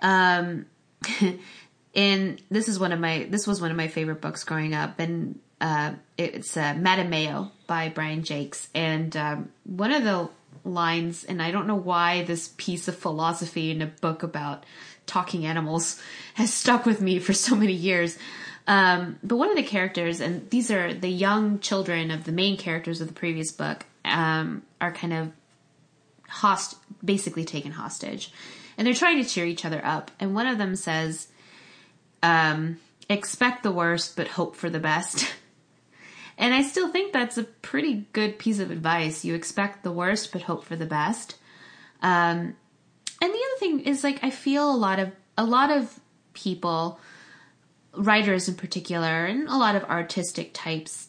[0.00, 0.66] Um,
[1.94, 4.98] and this is one of my this was one of my favorite books growing up,
[4.98, 10.28] and uh, it's uh, Mattimeo by Brian Jacques, and um, one of the
[10.64, 14.64] lines, and I don't know why this piece of philosophy in a book about
[15.06, 16.00] talking animals
[16.34, 18.18] has stuck with me for so many years.
[18.66, 22.56] Um, but one of the characters, and these are the young children of the main
[22.56, 25.32] characters of the previous book, um, are kind of
[26.28, 28.32] host basically taken hostage,
[28.76, 30.10] and they're trying to cheer each other up.
[30.18, 31.28] And one of them says,
[32.24, 35.32] um, "Expect the worst, but hope for the best."
[36.38, 39.24] And I still think that's a pretty good piece of advice.
[39.24, 41.36] You expect the worst, but hope for the best.
[42.02, 42.56] Um,
[43.20, 45.98] and the other thing is like I feel a lot of a lot of
[46.34, 47.00] people,
[47.94, 51.08] writers in particular, and a lot of artistic types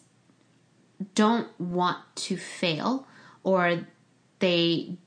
[1.14, 3.08] don't want to fail
[3.44, 3.86] or
[4.40, 4.98] they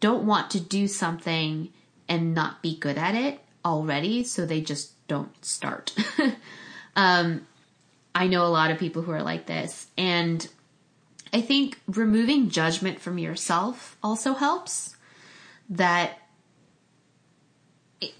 [0.00, 1.72] don't want to do something
[2.08, 5.94] and not be good at it already, so they just don't start.
[6.96, 7.46] um,
[8.14, 9.86] I know a lot of people who are like this.
[9.98, 10.46] And
[11.32, 14.96] I think removing judgment from yourself also helps.
[15.70, 16.18] That,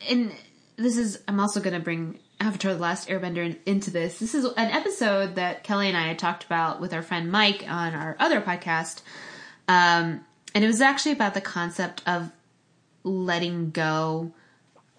[0.09, 0.33] and
[0.77, 4.19] this is, I'm also going to bring Avatar: The Last Airbender into this.
[4.19, 7.65] This is an episode that Kelly and I had talked about with our friend Mike
[7.69, 9.03] on our other podcast,
[9.69, 12.31] um, and it was actually about the concept of
[13.03, 14.33] letting go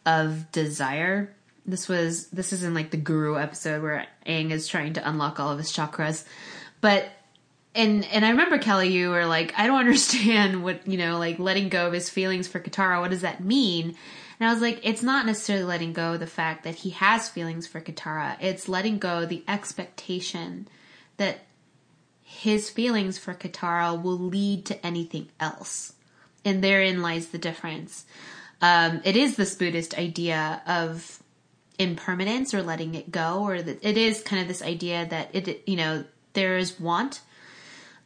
[0.06, 1.36] of desire.
[1.66, 5.40] This was this is in like the Guru episode where Aang is trying to unlock
[5.40, 6.24] all of his chakras,
[6.82, 7.10] but
[7.74, 11.40] and and I remember Kelly, you were like, I don't understand what you know, like
[11.40, 13.02] letting go of his feelings for Katara.
[13.02, 13.96] What does that mean?
[14.40, 17.68] And I was like, it's not necessarily letting go the fact that he has feelings
[17.68, 18.36] for Katara.
[18.42, 20.68] It's letting go the expectation
[21.18, 21.46] that
[22.22, 25.94] his feelings for Katara will lead to anything else.
[26.44, 28.06] And therein lies the difference.
[28.62, 31.24] Um, it is this Buddhist idea of
[31.80, 35.76] impermanence or letting it go, or it is kind of this idea that it, you
[35.76, 37.22] know, there is want,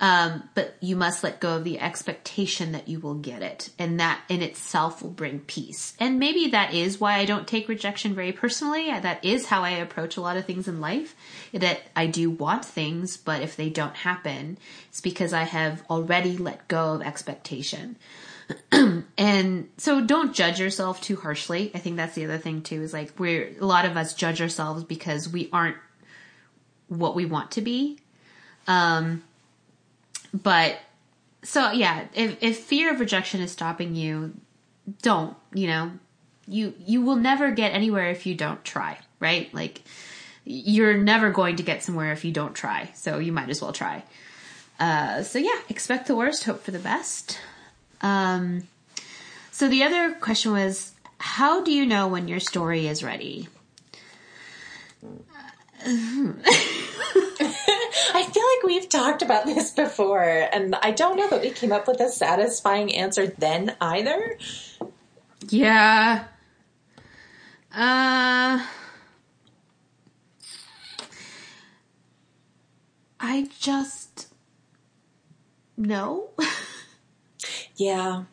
[0.02, 3.70] um, but you must let go of the expectation that you will get it.
[3.78, 5.94] And that in itself will bring peace.
[6.00, 8.86] And maybe that is why I don't take rejection very personally.
[8.86, 11.16] That is how I approach a lot of things in life.
[11.54, 16.38] That I do want things, but if they don't happen, it's because I have already
[16.38, 17.98] let go of expectation.
[19.18, 21.72] and so don't judge yourself too harshly.
[21.74, 24.42] I think that's the other thing too, is like we're, a lot of us judge
[24.42, 25.78] ourselves because we aren't
[26.88, 28.00] what we want to be.
[28.68, 29.24] Um,
[30.34, 30.80] but
[31.44, 34.34] so yeah, if if fear of rejection is stopping you,
[35.02, 35.92] don't, you know,
[36.48, 39.54] you you will never get anywhere if you don't try, right?
[39.54, 39.82] Like
[40.44, 42.92] you're never going to get somewhere if you don't try.
[42.96, 44.04] So you might as well try.
[44.80, 47.40] Uh, so yeah, expect the worst, hope for the best.
[48.02, 48.68] Um,
[49.52, 53.48] so the other question was, how do you know when your story is ready?
[55.86, 56.34] I
[58.24, 61.88] feel like we've talked about this before, and I don't know that we came up
[61.88, 64.38] with a satisfying answer then either.
[65.48, 66.26] Yeah.
[67.74, 68.66] Uh.
[73.20, 74.28] I just.
[75.78, 76.30] No.
[77.80, 78.24] yeah.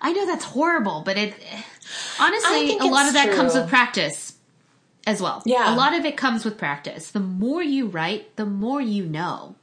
[0.00, 1.34] I know that's horrible, but it.
[2.20, 3.36] Honestly, a lot of that true.
[3.36, 4.36] comes with practice
[5.06, 5.42] as well.
[5.46, 5.74] Yeah.
[5.74, 7.10] A lot of it comes with practice.
[7.10, 9.56] The more you write, the more you know.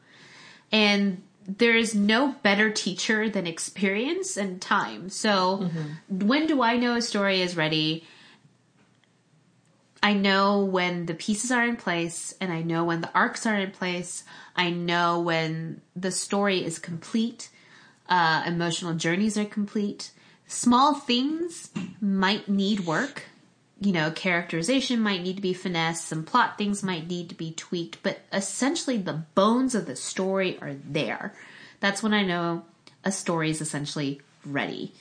[0.72, 5.10] And there is no better teacher than experience and time.
[5.10, 6.28] So mm-hmm.
[6.28, 8.06] when do I know a story is ready?
[10.02, 13.56] I know when the pieces are in place and I know when the arcs are
[13.56, 14.24] in place.
[14.56, 17.50] I know when the story is complete,
[18.10, 20.12] uh, emotional journeys are complete.
[20.48, 23.24] Small things might need work
[23.80, 27.52] you know, characterization might need to be finessed, some plot things might need to be
[27.52, 31.34] tweaked, but essentially the bones of the story are there.
[31.82, 32.64] That's when I know
[33.04, 34.94] a story is essentially ready.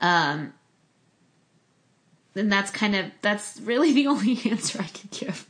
[0.00, 0.54] Um,
[2.34, 5.48] and that's kind of, that's really the only answer I can give.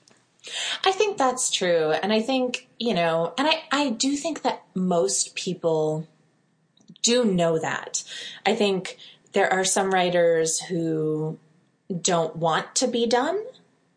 [0.85, 1.93] I think that's true.
[1.93, 6.09] And I think, you know, and I, I do think that most people
[7.03, 8.03] do know that.
[8.47, 8.99] I think
[9.33, 11.39] there are some writers who
[12.01, 13.43] don't want to be done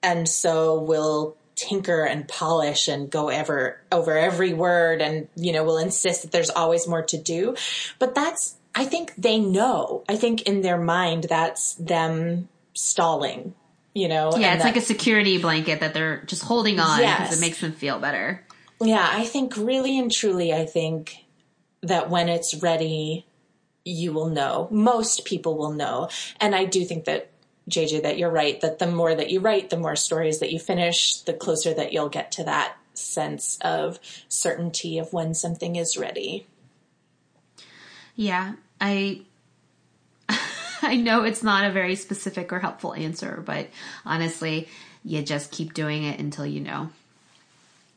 [0.04, 5.64] and so will tinker and polish and go ever over every word and you know
[5.64, 7.56] will insist that there's always more to do
[7.98, 13.54] but that's i think they know i think in their mind that's them stalling
[13.94, 17.22] you know yeah it's that, like a security blanket that they're just holding on yes.
[17.22, 18.44] because it makes them feel better
[18.82, 21.25] yeah i think really and truly i think
[21.88, 23.26] that when it's ready
[23.84, 27.30] you will know most people will know and i do think that
[27.70, 30.60] JJ, that you're right, that the more that you write, the more stories that you
[30.60, 35.98] finish, the closer that you'll get to that sense of certainty of when something is
[35.98, 36.46] ready.
[38.16, 39.22] Yeah, I
[40.82, 43.70] I know it's not a very specific or helpful answer, but
[44.06, 44.70] honestly,
[45.04, 46.90] you just keep doing it until you know.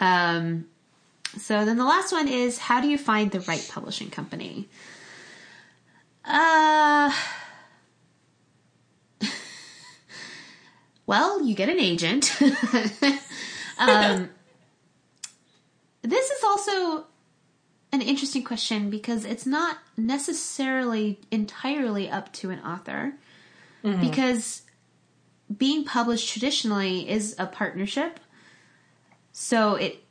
[0.01, 0.67] Um
[1.37, 4.69] so then the last one is how do you find the right publishing company?
[6.25, 7.13] Uh
[11.09, 12.37] Well, you get an agent.
[13.79, 14.29] um,
[16.03, 17.07] this is also
[17.91, 23.15] an interesting question because it's not necessarily entirely up to an author
[23.83, 24.03] mm-hmm.
[24.03, 24.65] because
[25.57, 28.21] being published traditionally is a partnership.
[29.33, 30.05] So it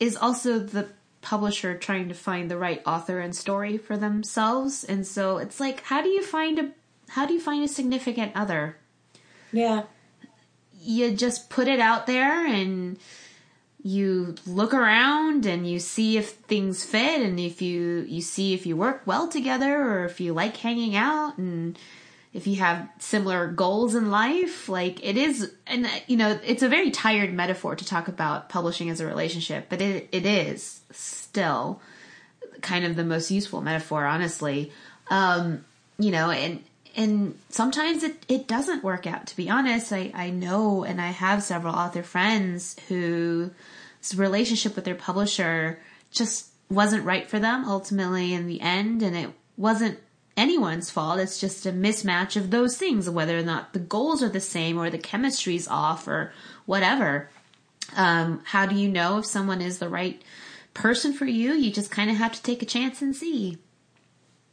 [0.00, 0.88] is also the
[1.20, 4.82] publisher trying to find the right author and story for themselves.
[4.82, 6.70] And so it's like how do you find a
[7.10, 8.76] how do you find a significant other?
[9.52, 9.84] Yeah
[10.80, 12.98] you just put it out there and
[13.82, 18.66] you look around and you see if things fit and if you you see if
[18.66, 21.78] you work well together or if you like hanging out and
[22.32, 26.68] if you have similar goals in life, like it is, and you know, it's a
[26.68, 31.80] very tired metaphor to talk about publishing as a relationship, but it, it is still
[32.60, 34.70] kind of the most useful metaphor, honestly.
[35.08, 35.64] Um,
[35.98, 36.62] you know, and,
[36.96, 39.92] and sometimes it, it doesn't work out, to be honest.
[39.92, 43.50] I, I know, and I have several author friends whose
[44.14, 45.80] relationship with their publisher
[46.12, 49.98] just wasn't right for them ultimately in the end, and it wasn't
[50.40, 51.20] anyone's fault.
[51.20, 54.78] It's just a mismatch of those things, whether or not the goals are the same
[54.78, 56.32] or the chemistry's off or
[56.64, 57.28] whatever.
[57.94, 60.20] Um, how do you know if someone is the right
[60.72, 61.52] person for you?
[61.52, 63.58] You just kind of have to take a chance and see.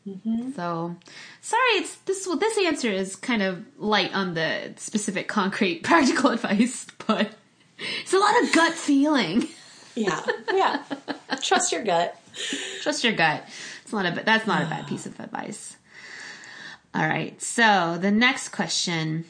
[0.06, 0.52] Mm-hmm.
[0.52, 0.96] So,
[1.42, 2.28] sorry, it's this.
[2.28, 7.32] Well, this answer is kind of light on the specific, concrete, practical advice, but
[8.02, 9.48] it's a lot of gut feeling.
[9.96, 10.22] Yeah,
[10.54, 10.84] yeah.
[11.42, 12.20] Trust your gut.
[12.82, 13.44] Trust your gut.
[13.84, 15.77] It's not a that's not a bad piece of advice.
[16.98, 17.40] All right.
[17.40, 19.26] So the next question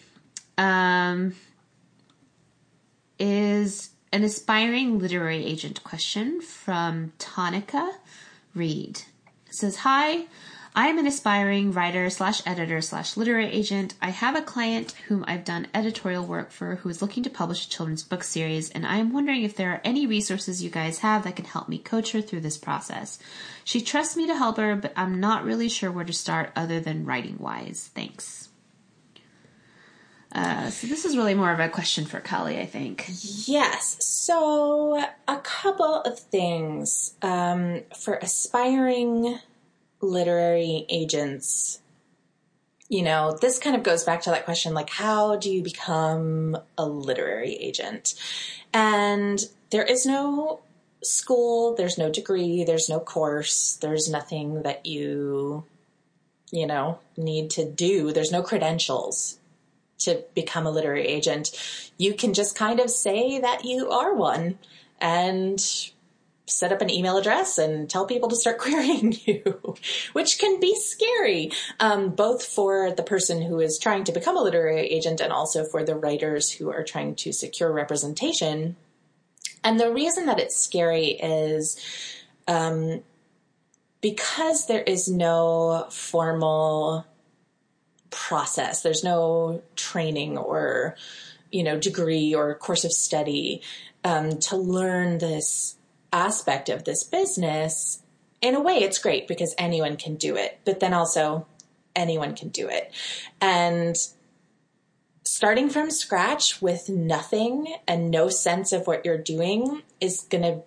[0.57, 1.35] um,
[3.19, 7.95] is an aspiring literary agent question from Tonica
[8.55, 9.01] Reed.
[9.47, 10.27] It says, "Hi,
[10.77, 13.95] I am an aspiring writer slash editor slash literary agent.
[13.99, 17.65] I have a client whom I've done editorial work for who is looking to publish
[17.65, 20.99] a children's book series, and I am wondering if there are any resources you guys
[20.99, 23.17] have that can help me coach her through this process.
[23.63, 26.79] She trusts me to help her, but I'm not really sure where to start other
[26.79, 27.89] than writing wise.
[27.95, 28.49] Thanks.
[30.31, 33.05] Uh, so this is really more of a question for Kelly, I think.
[33.47, 33.97] Yes.
[34.05, 39.39] So a couple of things um, for aspiring
[40.01, 41.79] literary agents,
[42.89, 46.57] you know, this kind of goes back to that question like, how do you become
[46.77, 48.15] a literary agent?
[48.73, 50.61] And there is no
[51.03, 55.65] school, there's no degree, there's no course, there's nothing that you,
[56.51, 58.11] you know, need to do.
[58.11, 59.37] There's no credentials
[59.99, 61.51] to become a literary agent.
[61.97, 64.59] You can just kind of say that you are one
[64.99, 65.63] and
[66.47, 69.75] set up an email address and tell people to start querying you,
[70.13, 74.41] which can be scary, um, both for the person who is trying to become a
[74.41, 78.75] literary agent and also for the writers who are trying to secure representation.
[79.63, 81.77] And the reason that it's scary is
[82.47, 83.03] um,
[84.01, 87.05] because there is no formal
[88.09, 90.95] process, there's no training or
[91.51, 93.61] you know degree or course of study
[94.03, 95.76] um, to learn this
[96.11, 98.01] aspect of this business,
[98.41, 101.47] in a way, it's great because anyone can do it, but then also
[101.95, 102.93] anyone can do it.
[103.41, 103.97] And
[105.23, 110.61] starting from scratch with nothing and no sense of what you're doing is going to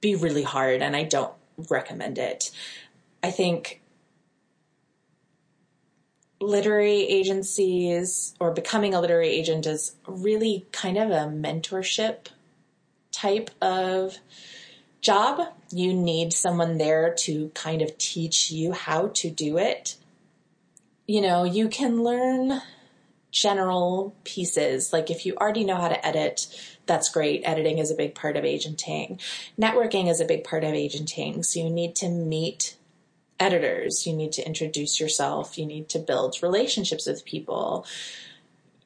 [0.00, 1.32] be really hard, and I don't
[1.68, 2.50] recommend it.
[3.22, 3.82] I think
[6.40, 12.28] literary agencies or becoming a literary agent is really kind of a mentorship
[13.20, 14.18] type of
[15.00, 15.52] job.
[15.70, 19.96] You need someone there to kind of teach you how to do it.
[21.06, 22.60] You know, you can learn
[23.30, 24.92] general pieces.
[24.92, 26.46] Like if you already know how to edit,
[26.86, 27.42] that's great.
[27.44, 29.20] Editing is a big part of agenting.
[29.60, 31.42] Networking is a big part of agenting.
[31.42, 32.76] So you need to meet
[33.38, 34.06] editors.
[34.06, 35.56] You need to introduce yourself.
[35.56, 37.86] You need to build relationships with people.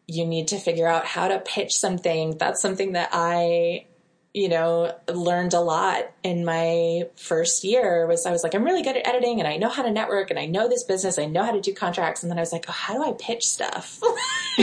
[0.06, 2.36] You need to figure out how to pitch something.
[2.36, 3.86] That's something that I
[4.34, 8.82] you know, learned a lot in my first year was I was like, I'm really
[8.82, 11.20] good at editing and I know how to network and I know this business.
[11.20, 12.24] I know how to do contracts.
[12.24, 14.00] And then I was like, oh, how do I pitch stuff?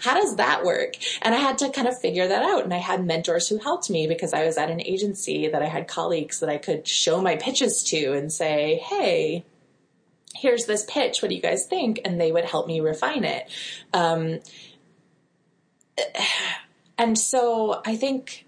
[0.00, 0.94] how does that work?
[1.22, 2.64] And I had to kind of figure that out.
[2.64, 5.66] And I had mentors who helped me because I was at an agency that I
[5.66, 9.44] had colleagues that I could show my pitches to and say, Hey,
[10.34, 11.22] here's this pitch.
[11.22, 12.00] What do you guys think?
[12.04, 13.48] And they would help me refine it.
[13.92, 14.40] Um,
[16.98, 18.46] and so I think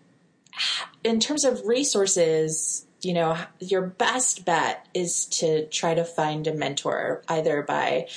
[1.05, 6.55] in terms of resources, you know, your best bet is to try to find a
[6.55, 8.09] mentor either by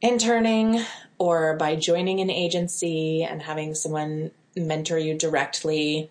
[0.00, 0.80] interning
[1.18, 6.10] or by joining an agency and having someone mentor you directly.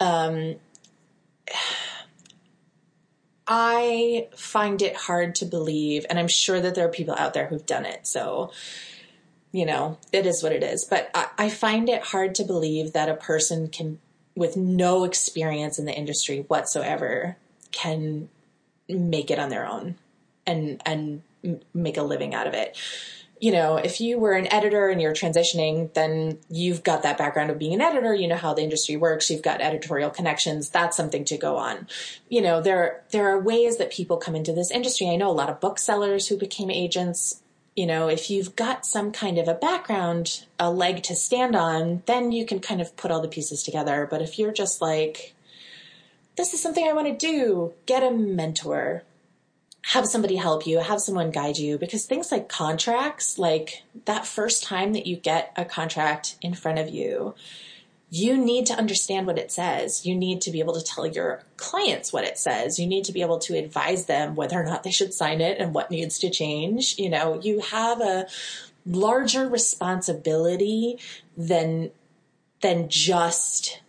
[0.00, 0.56] Um,
[3.46, 7.46] I find it hard to believe, and I'm sure that there are people out there
[7.46, 8.06] who've done it.
[8.06, 8.50] So
[9.56, 10.84] you know, it is what it is.
[10.84, 13.98] But I, I find it hard to believe that a person can,
[14.34, 17.38] with no experience in the industry whatsoever,
[17.72, 18.28] can
[18.86, 19.94] make it on their own
[20.46, 21.22] and and
[21.72, 22.76] make a living out of it.
[23.40, 27.50] You know, if you were an editor and you're transitioning, then you've got that background
[27.50, 28.14] of being an editor.
[28.14, 29.30] You know how the industry works.
[29.30, 30.68] You've got editorial connections.
[30.68, 31.86] That's something to go on.
[32.28, 35.08] You know, there there are ways that people come into this industry.
[35.08, 37.40] I know a lot of booksellers who became agents
[37.76, 42.02] you know, if you've got some kind of a background, a leg to stand on,
[42.06, 44.08] then you can kind of put all the pieces together.
[44.10, 45.34] But if you're just like,
[46.36, 49.04] this is something I want to do, get a mentor.
[49.92, 54.64] Have somebody help you, have someone guide you, because things like contracts, like that first
[54.64, 57.34] time that you get a contract in front of you,
[58.10, 60.06] you need to understand what it says.
[60.06, 62.78] You need to be able to tell your clients what it says.
[62.78, 65.58] You need to be able to advise them whether or not they should sign it
[65.58, 66.96] and what needs to change.
[66.98, 68.26] You know, you have a
[68.84, 70.98] larger responsibility
[71.36, 71.90] than
[72.60, 73.80] than just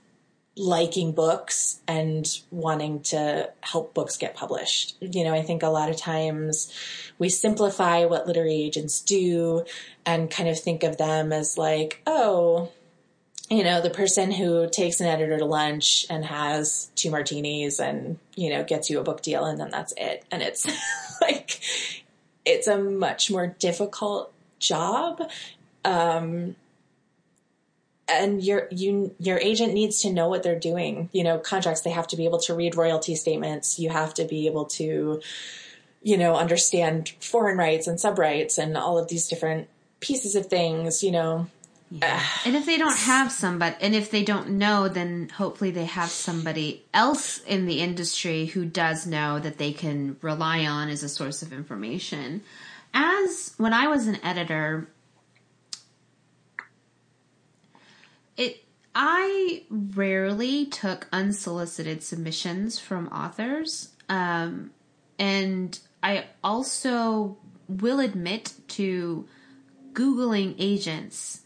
[0.58, 4.98] liking books and wanting to help books get published.
[5.00, 6.74] You know, I think a lot of times
[7.20, 9.66] we simplify what literary agents do
[10.06, 12.72] and kind of think of them as like, oh,
[13.50, 18.20] you know, the person who takes an editor to lunch and has two martinis and,
[18.36, 20.26] you know, gets you a book deal and then that's it.
[20.32, 20.68] And it's
[21.22, 21.62] like,
[22.46, 25.22] it's a much more difficult job.
[25.86, 26.56] Um,
[28.10, 31.10] and your you your agent needs to know what they're doing.
[31.12, 33.80] You know, contracts they have to be able to read royalty statements.
[33.80, 35.22] You have to be able to,
[36.02, 39.68] you know, understand foreign rights and sub rights and all of these different
[40.00, 41.04] pieces of things.
[41.04, 41.48] You know,
[41.90, 42.22] yeah.
[42.46, 46.10] and if they don't have somebody, and if they don't know, then hopefully they have
[46.10, 51.10] somebody else in the industry who does know that they can rely on as a
[51.10, 52.42] source of information.
[52.94, 54.90] As when I was an editor,
[58.36, 58.64] it
[58.94, 64.72] I rarely took unsolicited submissions from authors, um,
[65.20, 67.38] and I also
[67.70, 69.28] will admit to
[69.94, 71.42] googling agents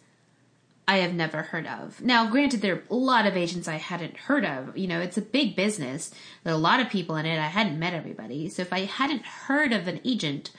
[0.87, 2.01] I have never heard of.
[2.01, 4.77] Now, granted, there are a lot of agents I hadn't heard of.
[4.77, 6.11] You know, it's a big business.
[6.43, 7.39] There are a lot of people in it.
[7.39, 8.49] I hadn't met everybody.
[8.49, 10.51] So if I hadn't heard of an agent,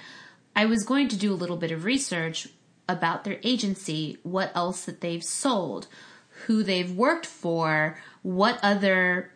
[0.55, 2.49] I was going to do a little bit of research
[2.89, 5.87] about their agency, what else that they've sold,
[6.47, 9.33] who they've worked for, what other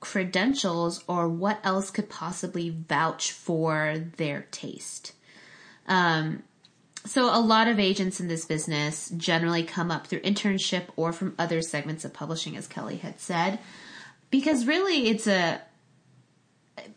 [0.00, 5.12] credentials or what else could possibly vouch for their taste.
[5.86, 6.42] Um,
[7.08, 11.34] so a lot of agents in this business generally come up through internship or from
[11.38, 13.58] other segments of publishing, as Kelly had said,
[14.30, 15.60] because really it's a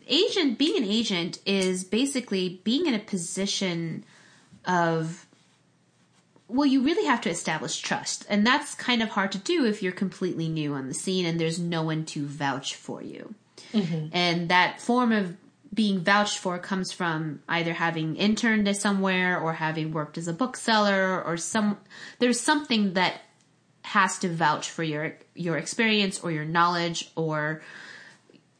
[0.06, 0.58] agent.
[0.58, 4.04] Being an agent is basically being in a position
[4.66, 5.26] of
[6.48, 9.82] well, you really have to establish trust, and that's kind of hard to do if
[9.82, 13.34] you're completely new on the scene and there's no one to vouch for you.
[13.72, 14.08] Mm-hmm.
[14.12, 15.34] And that form of
[15.74, 21.22] being vouched for comes from either having interned somewhere or having worked as a bookseller
[21.22, 21.78] or some
[22.18, 23.20] there's something that
[23.82, 27.62] has to vouch for your your experience or your knowledge or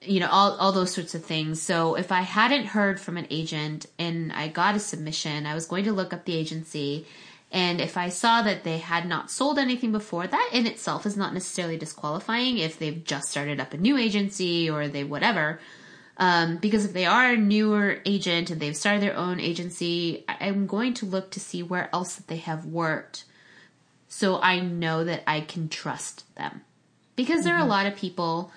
[0.01, 1.63] you know all all those sorts of things.
[1.63, 5.67] So if I hadn't heard from an agent and I got a submission, I was
[5.67, 7.07] going to look up the agency
[7.53, 11.19] and if I saw that they had not sold anything before, that in itself is
[11.19, 15.61] not necessarily disqualifying if they've just started up a new agency or they whatever.
[16.19, 20.67] Um, because if they are a newer agent and they've started their own agency, I'm
[20.67, 23.25] going to look to see where else that they have worked
[24.09, 26.61] so I know that I can trust them.
[27.17, 27.63] Because there mm-hmm.
[27.63, 27.87] are a mm-hmm.
[27.87, 28.53] lot of people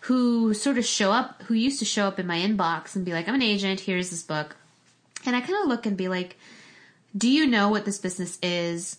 [0.00, 3.12] who sort of show up, who used to show up in my inbox and be
[3.12, 4.56] like, I'm an agent, here's this book.
[5.24, 6.36] And I kind of look and be like,
[7.16, 8.98] do you know what this business is?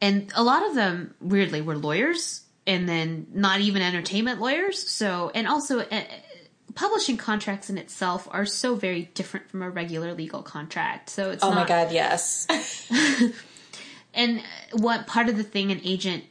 [0.00, 4.88] And a lot of them, weirdly, were lawyers and then not even entertainment lawyers.
[4.88, 6.02] So, and also, uh,
[6.74, 11.10] publishing contracts in itself are so very different from a regular legal contract.
[11.10, 12.46] So it's oh not, my god, yes.
[14.14, 14.42] and
[14.72, 16.24] what part of the thing an agent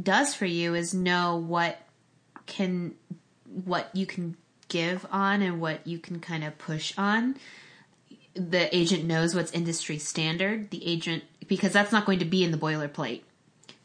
[0.00, 1.80] does for you is know what
[2.46, 2.94] can
[3.64, 4.36] what you can
[4.68, 7.36] give on and what you can kind of push on
[8.36, 10.70] the agent knows what's industry standard.
[10.70, 13.22] The agent, because that's not going to be in the boilerplate.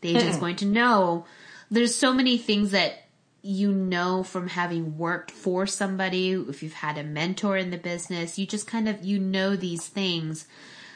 [0.01, 1.25] The agent's going to know
[1.69, 3.00] there's so many things that
[3.41, 8.37] you know from having worked for somebody, if you've had a mentor in the business,
[8.37, 10.47] you just kind of, you know these things.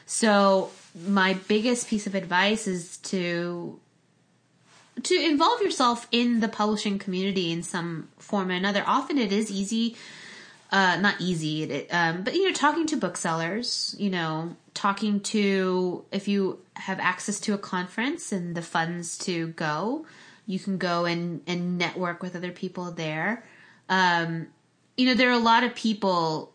[0.06, 0.70] So
[1.06, 3.80] my biggest piece of advice is to
[5.02, 8.82] to involve yourself in the publishing community in some form or another.
[8.86, 9.94] Often it is easy
[10.70, 16.04] uh, not easy, it, um, but you know, talking to booksellers, you know, talking to
[16.10, 20.06] if you have access to a conference and the funds to go,
[20.46, 23.44] you can go and and network with other people there.
[23.88, 24.48] Um,
[24.96, 26.52] you know, there are a lot of people.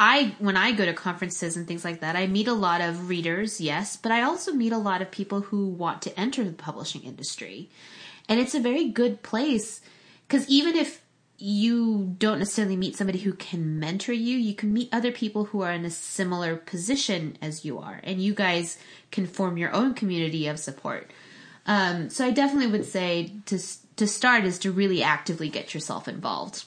[0.00, 3.08] I when I go to conferences and things like that, I meet a lot of
[3.08, 6.52] readers, yes, but I also meet a lot of people who want to enter the
[6.52, 7.70] publishing industry,
[8.28, 9.80] and it's a very good place
[10.26, 11.02] because even if
[11.40, 14.36] you don't necessarily meet somebody who can mentor you.
[14.36, 18.20] You can meet other people who are in a similar position as you are, and
[18.20, 18.76] you guys
[19.12, 21.12] can form your own community of support.
[21.68, 23.60] Um, so I definitely would say to
[23.96, 26.64] to start is to really actively get yourself involved.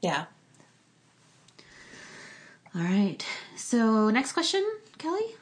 [0.00, 0.24] Yeah.
[2.74, 3.24] All right.
[3.56, 4.64] So next question,
[4.98, 5.36] Kelly.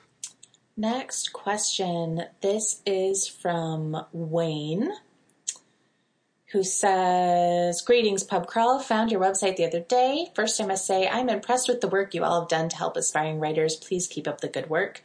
[0.77, 2.25] Next question.
[2.41, 4.91] This is from Wayne
[6.53, 8.79] who says, Greetings, Pub Crawl.
[8.81, 10.29] Found your website the other day.
[10.35, 12.97] First, I must say, I'm impressed with the work you all have done to help
[12.97, 13.77] aspiring writers.
[13.77, 15.03] Please keep up the good work.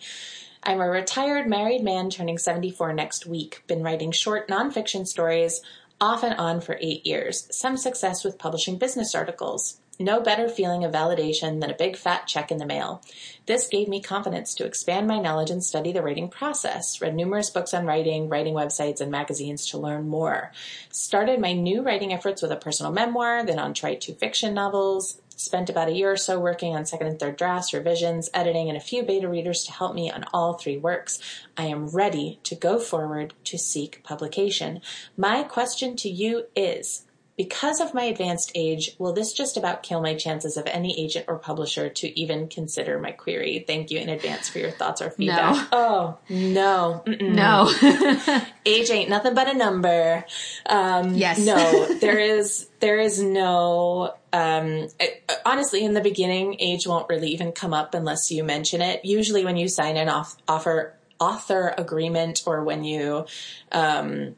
[0.66, 3.64] I'm a retired married man turning 74 next week.
[3.68, 5.62] Been writing short nonfiction stories
[6.00, 7.48] off and on for eight years.
[7.52, 9.80] Some success with publishing business articles.
[10.00, 13.04] No better feeling of validation than a big fat check in the mail.
[13.46, 17.00] This gave me confidence to expand my knowledge and study the writing process.
[17.00, 20.52] Read numerous books on writing, writing websites, and magazines to learn more.
[20.90, 25.22] Started my new writing efforts with a personal memoir, then on Try Two fiction novels.
[25.36, 28.78] Spent about a year or so working on second and third drafts, revisions, editing, and
[28.78, 31.20] a few beta readers to help me on all three works.
[31.58, 34.82] I am ready to go forward to seek publication.
[35.18, 37.06] My question to you is,
[37.36, 41.26] because of my advanced age, will this just about kill my chances of any agent
[41.28, 43.64] or publisher to even consider my query?
[43.66, 45.56] Thank you in advance for your thoughts or feedback.
[45.56, 45.68] No.
[45.72, 47.04] Oh, no.
[47.08, 47.34] Mm-mm.
[47.34, 48.46] No.
[48.68, 50.24] Age ain't nothing but a number.
[50.68, 51.40] Um, Yes.
[51.40, 57.30] no, there is, there is no, um, it- honestly, in the beginning, age won't really
[57.30, 59.06] even come up unless you mention it.
[59.06, 63.26] Usually when you sign an off, offer, author agreement or when you,
[63.72, 64.36] um,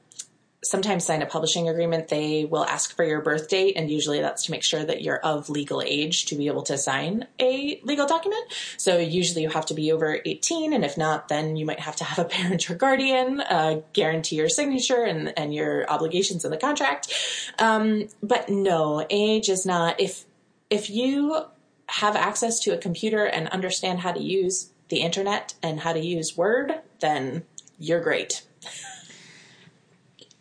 [0.66, 4.46] sometimes sign a publishing agreement, they will ask for your birth date, and usually that's
[4.46, 8.08] to make sure that you're of legal age to be able to sign a legal
[8.08, 8.44] document.
[8.78, 11.96] So usually you have to be over 18, and if not, then you might have
[11.98, 16.52] to have a parent or guardian uh, guarantee your signature and, and your obligations in
[16.52, 17.14] the contract.
[17.60, 20.00] Um, but no, age is not.
[20.00, 20.26] If
[20.70, 21.46] if you
[21.88, 26.00] have access to a computer and understand how to use the internet and how to
[26.00, 27.44] use Word, then
[27.80, 28.44] you're great.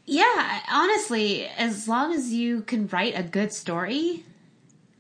[0.07, 4.25] Yeah, honestly, as long as you can write a good story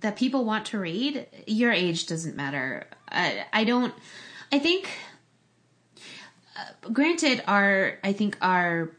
[0.00, 2.86] that people want to read, your age doesn't matter.
[3.10, 3.94] I, I don't.
[4.52, 4.88] I think.
[6.56, 8.92] Uh, granted, our I think our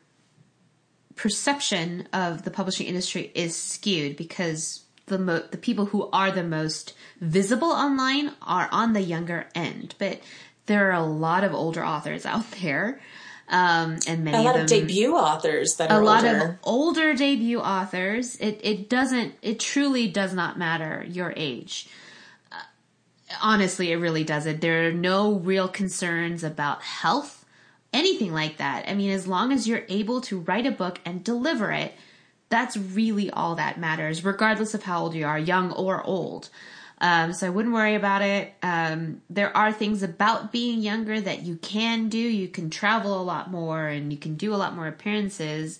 [1.15, 6.43] perception of the publishing industry is skewed because the mo- the people who are the
[6.43, 10.19] most visible online are on the younger end, but
[10.65, 12.99] there are a lot of older authors out there,
[13.47, 16.41] um, and many A lot of of debut authors that a are lot older.
[16.43, 18.35] of older debut authors.
[18.37, 19.35] It it doesn't.
[19.41, 21.87] It truly does not matter your age.
[22.51, 22.55] Uh,
[23.41, 24.61] honestly, it really doesn't.
[24.61, 27.45] There are no real concerns about health,
[27.93, 28.89] anything like that.
[28.89, 31.93] I mean, as long as you're able to write a book and deliver it,
[32.49, 36.49] that's really all that matters, regardless of how old you are, young or old.
[37.05, 38.51] Um, so I wouldn't worry about it.
[38.63, 42.17] Um, there are things about being younger that you can do.
[42.17, 45.77] You can travel a lot more and you can do a lot more appearances.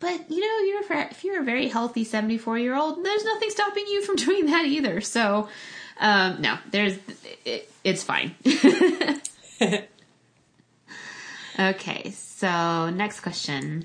[0.00, 3.84] But you know, you're if you're a very healthy 74 year old, there's nothing stopping
[3.86, 5.00] you from doing that either.
[5.00, 5.48] So,
[6.00, 6.98] um, no, there's
[7.44, 8.34] it, it's fine.
[11.56, 13.84] okay, so next question.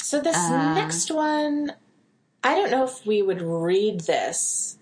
[0.00, 1.72] So this next one,
[2.44, 4.76] I don't know if we would read this,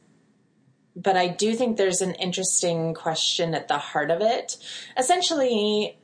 [0.99, 4.57] but I do think there's an interesting question at the heart of it.
[4.97, 5.97] Essentially,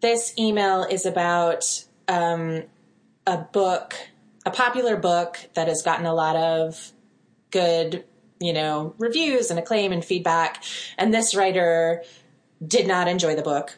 [0.00, 2.64] this email is about um,
[3.26, 3.94] a book,
[4.46, 6.92] a popular book that has gotten a lot of
[7.50, 8.04] good,
[8.40, 10.64] you know, reviews and acclaim and feedback.
[10.96, 12.02] And this writer
[12.66, 13.76] did not enjoy the book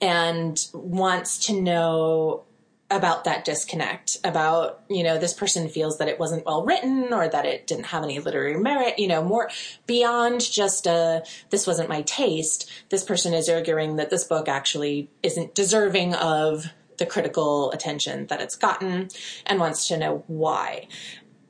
[0.00, 2.44] and wants to know
[2.92, 7.26] about that disconnect about you know this person feels that it wasn't well written or
[7.26, 9.48] that it didn't have any literary merit you know more
[9.86, 12.70] beyond just a this wasn't my taste.
[12.90, 16.66] This person is arguing that this book actually isn't deserving of
[16.98, 19.08] the critical attention that it's gotten
[19.46, 20.86] and wants to know why.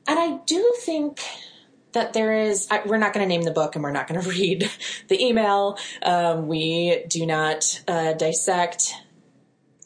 [0.07, 1.21] And i do think
[1.91, 4.21] that there is I, we're not going to name the book and we're not going
[4.23, 4.69] to read
[5.09, 5.77] the email.
[6.01, 8.93] Um, we do not uh, dissect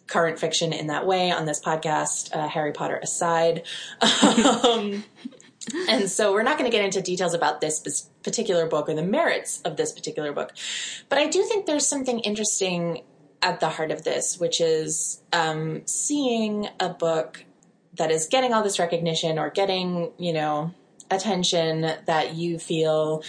[0.08, 3.64] current fiction in that way on this podcast, uh, Harry Potter aside.
[4.64, 5.04] um,
[5.90, 9.04] and so we're not going to get into details about this particular book or the
[9.04, 10.54] merits of this particular book.
[11.10, 13.04] But I do think there's something interesting
[13.42, 17.46] at the heart of this, which is um, seeing a book
[17.94, 20.74] that is getting all this recognition or getting, you know,
[21.10, 23.24] attention that you feel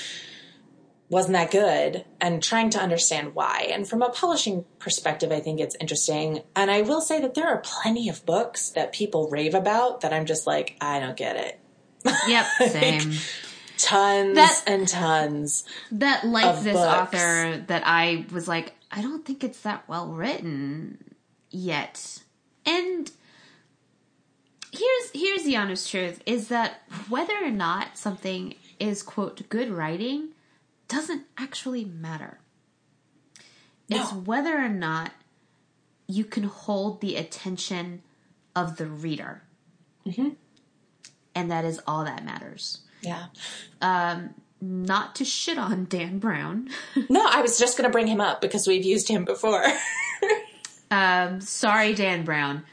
[1.11, 3.69] wasn't that good and trying to understand why.
[3.73, 6.43] And from a publishing perspective, I think it's interesting.
[6.55, 10.13] And I will say that there are plenty of books that people rave about that
[10.13, 11.61] I'm just like, I don't get it.
[12.29, 13.13] Yep, same.
[13.79, 15.65] tons That- and tons.
[15.93, 17.15] that like this books.
[17.15, 21.15] author that I was like, I don't think it's that well written
[21.51, 22.23] yet.
[22.67, 23.11] And
[24.73, 30.29] here's here's the honest truth is that whether or not something is quote good writing
[30.89, 32.39] doesn't actually matter.
[33.91, 35.13] It's whether or not
[36.07, 38.03] you can hold the attention
[38.57, 39.43] of the reader.
[41.35, 42.81] And that is all that matters.
[43.03, 43.27] Yeah.
[43.81, 46.69] Um, Not to shit on Dan Brown.
[47.09, 49.65] No, I was just going to bring him up because we've used him before.
[50.91, 52.65] Um, sorry, Dan Brown,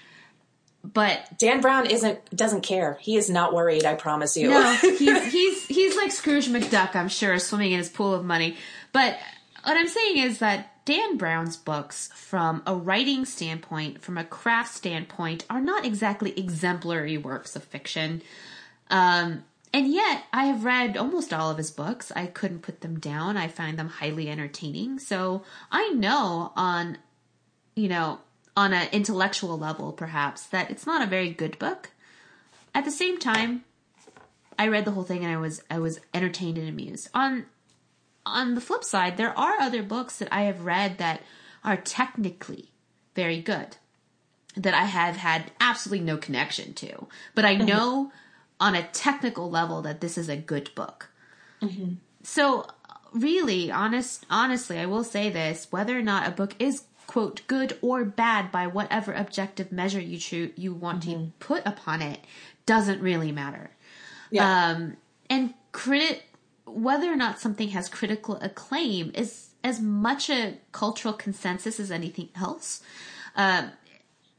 [0.93, 2.97] but Dan Brown isn't doesn't care.
[3.01, 3.85] He is not worried.
[3.85, 4.49] I promise you.
[4.49, 8.57] no, he's he's he's like Scrooge McDuck, I'm sure, swimming in his pool of money.
[8.91, 9.17] But
[9.63, 14.73] what I'm saying is that Dan Brown's books, from a writing standpoint, from a craft
[14.73, 18.21] standpoint, are not exactly exemplary works of fiction.
[18.91, 22.11] Um, and yet, I have read almost all of his books.
[22.15, 23.35] I couldn't put them down.
[23.35, 24.99] I find them highly entertaining.
[24.99, 26.99] So I know on,
[27.75, 28.19] you know,
[28.55, 31.91] on an intellectual level, perhaps, that it's not a very good book.
[32.73, 33.63] At the same time,
[34.57, 37.09] I read the whole thing and I was I was entertained and amused.
[37.13, 37.45] On
[38.25, 41.21] on the flip side, there are other books that I have read that
[41.63, 42.71] are technically
[43.15, 43.77] very good
[44.55, 47.65] that I have had absolutely no connection to, but I mm-hmm.
[47.65, 48.11] know
[48.59, 51.09] on a technical level that this is a good book.
[51.61, 51.95] Mm-hmm.
[52.23, 52.65] So
[53.13, 57.77] really, honest honestly, I will say this, whether or not a book is quote good
[57.81, 62.19] or bad by whatever objective measure you choose you want to put upon it
[62.65, 63.71] doesn't really matter.
[64.31, 64.71] Yeah.
[64.71, 64.97] Um,
[65.29, 66.23] and credit
[66.65, 72.29] whether or not something has critical acclaim is as much a cultural consensus as anything
[72.35, 72.81] else.
[73.35, 73.71] Um,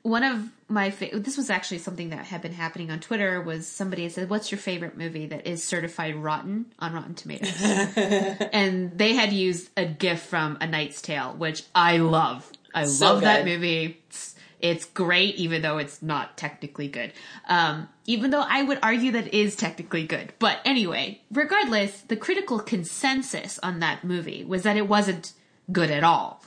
[0.02, 3.66] one of my fa- this was actually something that had been happening on Twitter was
[3.66, 7.60] somebody had said, "What's your favorite movie that is certified rotten on Rotten Tomatoes?"
[8.52, 12.50] and they had used a GIF from A Knight's Tale, which I love.
[12.74, 13.98] I So love that movie.
[14.08, 17.12] It's, it's great, even though it's not technically good.
[17.48, 20.32] Um, even though I would argue that it is technically good.
[20.38, 25.32] But anyway, regardless, the critical consensus on that movie was that it wasn't
[25.70, 26.42] good at all.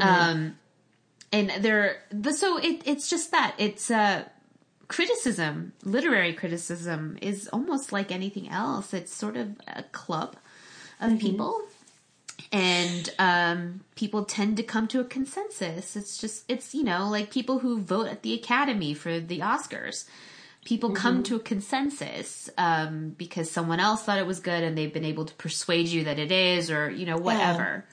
[0.00, 0.58] Um,
[1.32, 4.24] and there, the, so it, it's just that it's, uh,
[4.88, 8.94] criticism, literary criticism is almost like anything else.
[8.94, 10.36] It's sort of a club
[11.00, 11.60] of people
[12.52, 15.96] and um, people tend to come to a consensus.
[15.96, 20.06] It's just it's you know like people who vote at the Academy for the Oscars.
[20.64, 24.92] People come to a consensus um, because someone else thought it was good, and they've
[24.92, 27.84] been able to persuade you that it is, or you know whatever.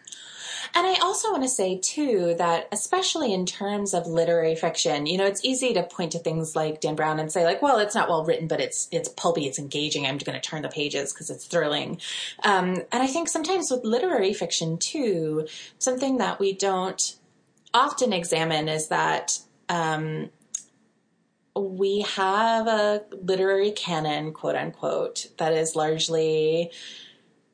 [0.76, 5.18] And I also want to say too that especially in terms of literary fiction, you
[5.18, 7.94] know, it's easy to point to things like Dan Brown and say like, well, it's
[7.94, 10.08] not well written, but it's it's pulpy, it's engaging.
[10.08, 12.00] I'm going to turn the pages because it's thrilling.
[12.44, 15.48] Um, and I think sometimes with literary fiction too,
[15.78, 17.18] something that we don't
[17.74, 20.32] often examine is that um,
[21.56, 26.72] we have a literary canon, quote unquote, that is largely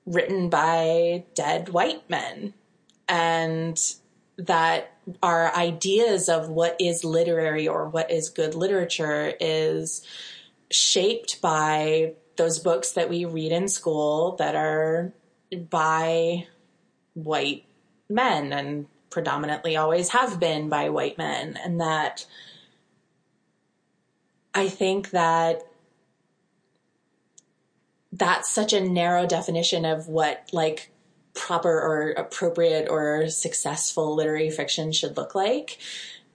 [0.06, 2.54] written by dead white men
[3.10, 3.78] and
[4.38, 10.06] that our ideas of what is literary or what is good literature is
[10.72, 15.12] shaped by those books that we read in school that are
[15.70, 16.48] by
[17.16, 17.66] white
[18.10, 21.58] men and predominantly always have been by white men.
[21.62, 22.26] And that
[24.54, 25.64] I think that
[28.12, 30.92] that's such a narrow definition of what like
[31.34, 35.78] proper or appropriate or successful literary fiction should look like.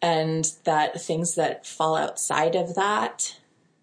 [0.01, 3.37] And that things that fall outside of that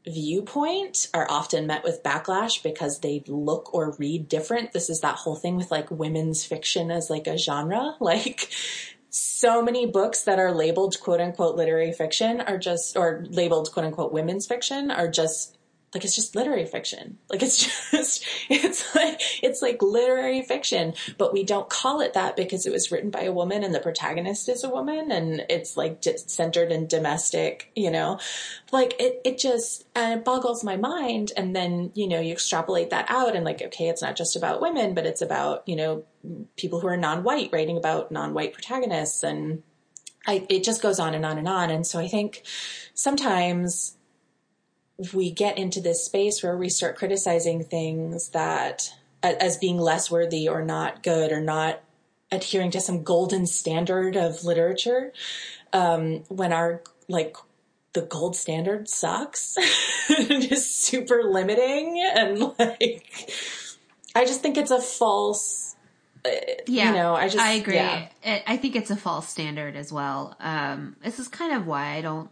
[0.08, 4.74] viewpoint are often met with backlash because they look or read different.
[4.74, 7.96] This is that whole thing with like women's fiction as like a genre.
[8.00, 8.50] Like
[9.10, 13.86] so many books that are labeled quote unquote literary fiction are just or labeled quote
[13.86, 15.58] unquote women's fiction are just
[15.94, 17.18] like it's just literary fiction.
[17.30, 17.58] Like it's
[17.92, 20.94] just it's like it's like literary fiction.
[21.18, 23.80] But we don't call it that because it was written by a woman and the
[23.80, 28.20] protagonist is a woman and it's like centered in domestic you know?
[28.72, 32.92] Like it it just and it boggles my mind and then you know you extrapolate
[32.92, 36.04] that out and like okay it's not just about women but it's about you know
[36.56, 39.64] people who are non-white writing about non-white protagonists and
[40.28, 41.70] I, it just goes on and on and on.
[41.70, 42.44] And so i think
[42.94, 43.98] sometimes
[45.14, 48.94] we get into this space where we start criticizing things that
[49.24, 51.82] as being less worthy or not good or not
[52.32, 55.12] adhering to some golden standard of literature
[55.74, 57.36] um, when our like
[57.94, 59.58] the gold standard sucks.
[60.30, 63.32] just super limiting and like
[64.16, 65.76] I just think it's a false
[66.26, 66.30] uh,
[66.68, 67.76] Yeah, you know, I just I agree.
[67.76, 68.08] yeah.
[68.26, 70.36] I I think it's a false standard as well.
[70.40, 72.30] Um, this is kind of why I don't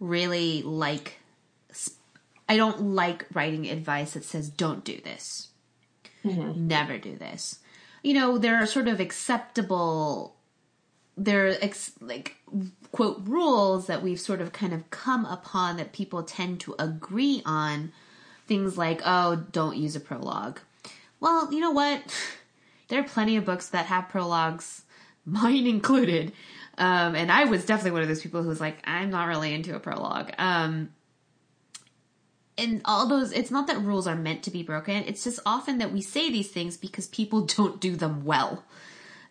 [0.00, 1.18] really like.
[2.48, 5.48] I don't like writing advice that says "don't do this,"
[6.24, 7.58] never do this.
[8.02, 10.36] You know, there are sort of acceptable.
[11.16, 12.36] There are ex, like
[12.92, 17.42] quote rules that we've sort of kind of come upon that people tend to agree
[17.44, 17.92] on.
[18.46, 20.60] Things like, oh, don't use a prologue.
[21.20, 22.02] Well, you know what?
[22.88, 24.82] There are plenty of books that have prologues,
[25.26, 26.32] mine included.
[26.78, 29.52] Um, and I was definitely one of those people who was like, I'm not really
[29.52, 30.30] into a prologue.
[30.38, 30.90] Um,
[32.58, 35.04] and all those, it's not that rules are meant to be broken.
[35.06, 38.64] It's just often that we say these things because people don't do them well.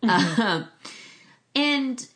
[0.02, 0.68] Um,
[1.56, 2.08] and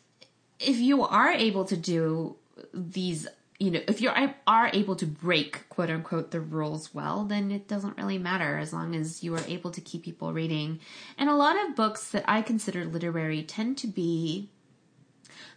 [0.58, 2.36] if you are able to do
[2.72, 3.26] these,
[3.58, 4.10] you know, if you
[4.46, 8.72] are able to break quote unquote the rules well, then it doesn't really matter as
[8.72, 10.80] long as you are able to keep people reading.
[11.18, 14.48] And a lot of books that I consider literary tend to be,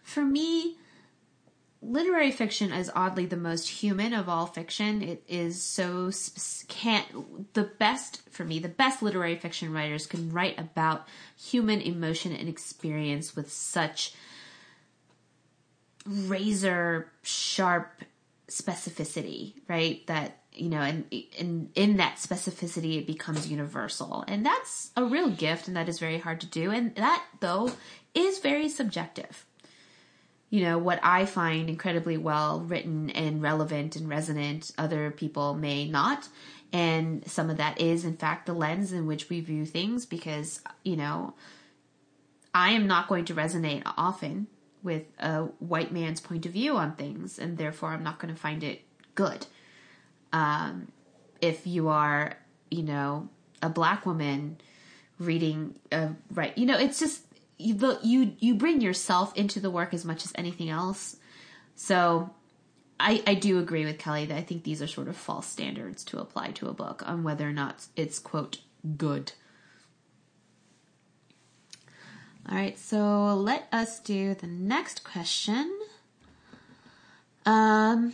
[0.04, 0.78] for me,
[1.88, 5.02] literary fiction is oddly the most human of all fiction.
[5.02, 6.12] It is so
[6.68, 8.60] can't the best for me.
[8.60, 11.08] The best literary fiction writers can write about
[11.38, 14.14] human emotion and experience with such
[16.06, 18.04] razor sharp
[18.48, 20.06] specificity, right?
[20.08, 25.30] That you know, and in in that specificity, it becomes universal, and that's a real
[25.30, 26.72] gift, and that is very hard to do.
[26.72, 27.72] And that though
[28.14, 29.46] is very subjective
[30.56, 35.86] you know, what I find incredibly well written and relevant and resonant, other people may
[35.86, 36.30] not.
[36.72, 40.62] And some of that is, in fact, the lens in which we view things because,
[40.86, 41.34] you know,
[42.54, 44.48] I am not going to resonate often
[44.82, 48.40] with a white man's point of view on things, and therefore I'm not going to
[48.40, 48.82] find it
[49.14, 49.48] good.
[50.32, 50.88] Um,
[51.42, 52.38] if you are,
[52.72, 53.28] you know,
[53.62, 54.62] a black woman
[55.20, 57.25] reading, uh, right, you know, it's just,
[57.58, 61.18] you you you bring yourself into the work as much as anything else.
[61.76, 62.32] So
[63.00, 66.04] I I do agree with Kelly that I think these are sort of false standards
[66.06, 68.60] to apply to a book on whether or not it's quote
[68.98, 69.32] good.
[72.48, 75.80] All right, so let us do the next question.
[77.46, 78.14] Um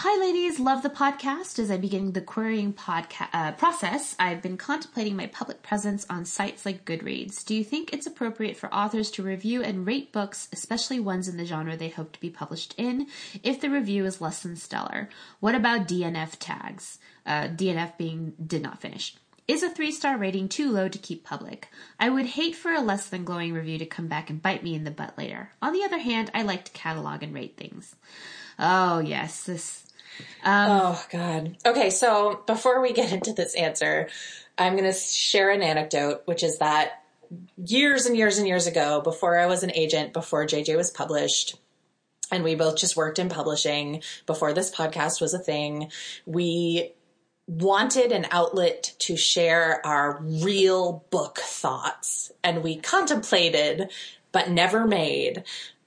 [0.00, 0.60] Hi, ladies.
[0.60, 1.58] Love the podcast.
[1.58, 6.26] As I begin the querying podcast uh, process, I've been contemplating my public presence on
[6.26, 7.42] sites like Goodreads.
[7.42, 11.38] Do you think it's appropriate for authors to review and rate books, especially ones in
[11.38, 13.06] the genre they hope to be published in,
[13.42, 15.08] if the review is less than stellar?
[15.40, 16.98] What about DNF tags?
[17.24, 19.16] Uh, DNF being did not finish.
[19.48, 21.70] Is a three star rating too low to keep public?
[21.98, 24.74] I would hate for a less than glowing review to come back and bite me
[24.74, 25.52] in the butt later.
[25.62, 27.96] On the other hand, I like to catalog and rate things.
[28.58, 29.85] Oh, yes, this
[30.42, 31.56] Um, oh God.
[31.64, 34.08] Okay, so before we get into this answer,
[34.58, 37.02] I'm going to share an anecdote, which is that
[37.56, 41.56] years and years and years ago, before I was an agent, before JJ was published,
[42.30, 45.90] and we both just worked in publishing before this podcast was a thing,
[46.24, 46.92] we
[47.46, 52.32] wanted an outlet to share our real book thoughts.
[52.42, 53.90] And we contemplated,
[54.32, 55.44] but never made,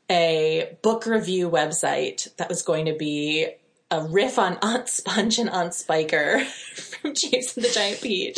[0.09, 3.49] a book review website that was going to be
[3.91, 6.43] a riff on Aunt Sponge and Aunt Spiker
[6.75, 8.37] from James and the Giant Peach.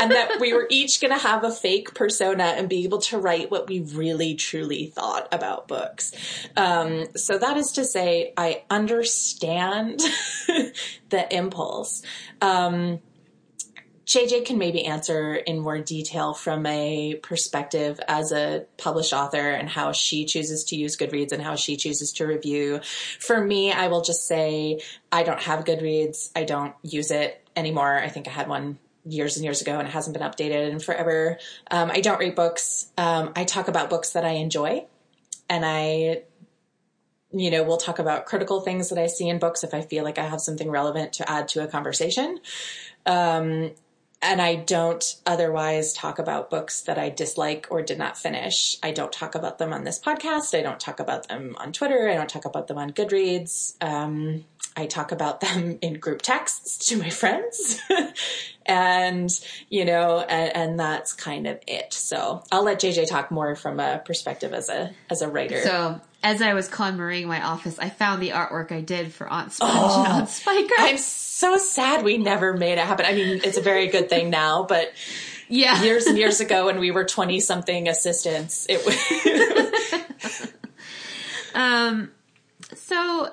[0.00, 3.18] and that we were each going to have a fake persona and be able to
[3.18, 6.12] write what we really truly thought about books.
[6.56, 9.98] Um, so that is to say, I understand
[11.08, 12.02] the impulse.
[12.40, 13.00] Um,
[14.06, 19.68] JJ can maybe answer in more detail from a perspective as a published author and
[19.68, 22.80] how she chooses to use Goodreads and how she chooses to review.
[23.18, 24.80] For me, I will just say
[25.10, 26.30] I don't have Goodreads.
[26.36, 27.98] I don't use it anymore.
[27.98, 30.80] I think I had one years and years ago and it hasn't been updated in
[30.80, 31.38] forever.
[31.70, 32.86] Um, I don't rate books.
[32.96, 34.86] Um, I talk about books that I enjoy
[35.48, 36.22] and I
[37.36, 40.04] you know, we'll talk about critical things that I see in books if I feel
[40.04, 42.38] like I have something relevant to add to a conversation.
[43.06, 43.72] Um,
[44.24, 48.78] and I don't otherwise talk about books that I dislike or did not finish.
[48.82, 50.58] I don't talk about them on this podcast.
[50.58, 52.08] I don't talk about them on Twitter.
[52.08, 53.74] I don't talk about them on Goodreads.
[53.82, 54.46] Um,
[54.76, 57.80] I talk about them in group texts to my friends.
[58.66, 59.30] and,
[59.68, 61.92] you know, and, and, that's kind of it.
[61.92, 65.60] So I'll let JJ talk more from a perspective as a, as a writer.
[65.60, 69.52] So as I was KonMariing my office, I found the artwork I did for Aunt
[69.52, 70.74] Sponge oh, and Aunt Spiker.
[70.78, 73.04] I'm so sad we never made it happen.
[73.04, 74.90] I mean, it's a very good thing now, but
[75.48, 80.52] yeah, years and years ago when we were 20 something assistants, it was.
[81.54, 82.10] um,
[82.74, 83.30] so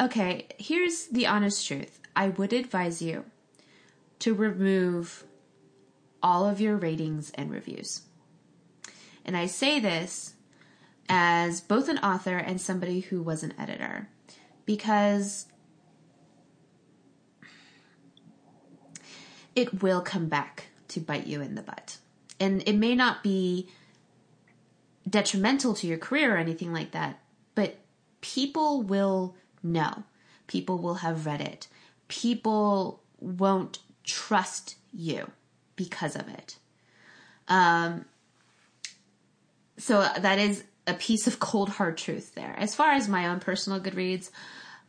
[0.00, 2.00] okay, here's the honest truth.
[2.16, 3.26] I would advise you
[4.20, 5.24] to remove
[6.22, 8.02] all of your ratings and reviews.
[9.24, 10.32] And I say this
[11.08, 14.08] as both an author and somebody who was an editor
[14.64, 15.46] because
[19.54, 21.98] it will come back to bite you in the butt.
[22.40, 23.68] And it may not be
[25.08, 27.20] detrimental to your career or anything like that,
[27.54, 27.78] but
[28.20, 30.04] people will know.
[30.46, 31.68] People will have read it.
[32.08, 35.30] People won't trust you
[35.76, 36.56] because of it.
[37.48, 38.04] Um,
[39.78, 42.54] so that is a piece of cold hard truth there.
[42.58, 44.30] As far as my own personal Goodreads,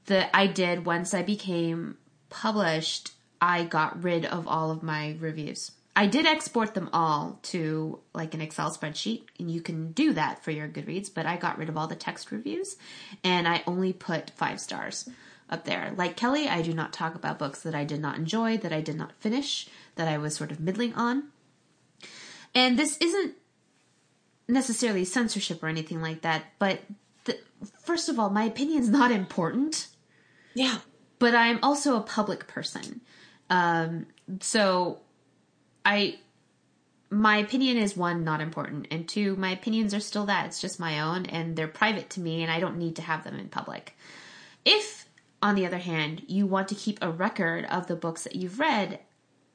[0.06, 1.98] that I did once I became
[2.30, 5.72] published, I got rid of all of my reviews.
[5.96, 10.44] I did export them all to like an Excel spreadsheet, and you can do that
[10.44, 12.78] for your Goodreads, but I got rid of all the text reviews
[13.24, 15.08] and I only put five stars
[15.50, 15.94] up there.
[15.96, 18.82] Like Kelly, I do not talk about books that I did not enjoy, that I
[18.82, 21.26] did not finish, that I was sort of middling on.
[22.56, 23.36] And this isn't
[24.48, 26.82] necessarily censorship or anything like that, but
[27.26, 27.38] the,
[27.82, 29.88] first of all, my opinion is not important.
[30.54, 30.80] Yeah.
[31.20, 33.02] But I'm also a public person.
[33.50, 34.08] Um,
[34.42, 35.00] so
[35.86, 36.18] I
[37.10, 40.80] my opinion is one not important and two my opinions are still that it's just
[40.80, 43.50] my own and they're private to me and I don't need to have them in
[43.50, 43.96] public.
[44.66, 45.08] If
[45.42, 48.60] on the other hand you want to keep a record of the books that you've
[48.60, 49.00] read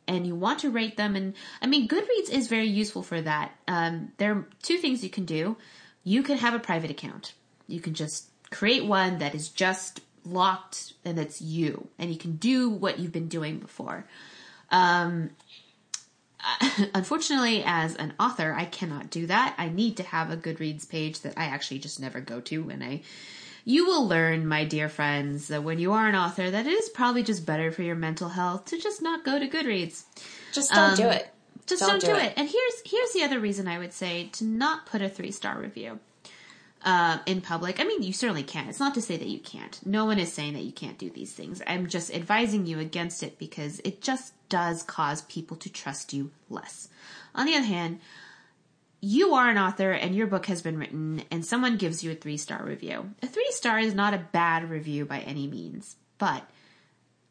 [0.09, 3.53] and you want to rate them and I mean Goodreads is very useful for that.
[3.69, 5.57] Um, there are two things you can do.
[6.03, 7.35] You can have a private account.
[7.67, 12.37] You can just create one that is just locked and it's you and you can
[12.37, 14.07] do what you've been doing before.
[14.71, 15.31] Um,
[16.95, 19.55] unfortunately, as an author, I cannot do that.
[19.59, 22.83] I need to have a Goodreads page that I actually just never go to and
[22.83, 23.03] I
[23.69, 26.89] you will learn, my dear friends, that when you are an author, that it is
[26.89, 30.05] probably just better for your mental health to just not go to Goodreads.
[30.55, 31.29] Just don't um, do it.
[31.67, 32.29] Just don't, don't do, it.
[32.29, 32.33] it.
[32.39, 35.61] And here's here's the other reason I would say to not put a three star
[35.61, 36.01] review
[36.83, 37.79] uh, in public.
[37.79, 38.71] I mean, you certainly can.
[38.71, 39.79] It's not to say that you can't.
[39.85, 41.61] No one is saying that you can't do these things.
[41.67, 46.31] I'm just advising you against it because it just does cause people to trust you
[46.49, 46.89] less.
[47.35, 48.01] On the other hand,
[49.01, 52.15] you are an author and your book has been written and someone gives you a
[52.15, 53.11] three star review.
[53.23, 56.49] A three star is not a bad review by any means, but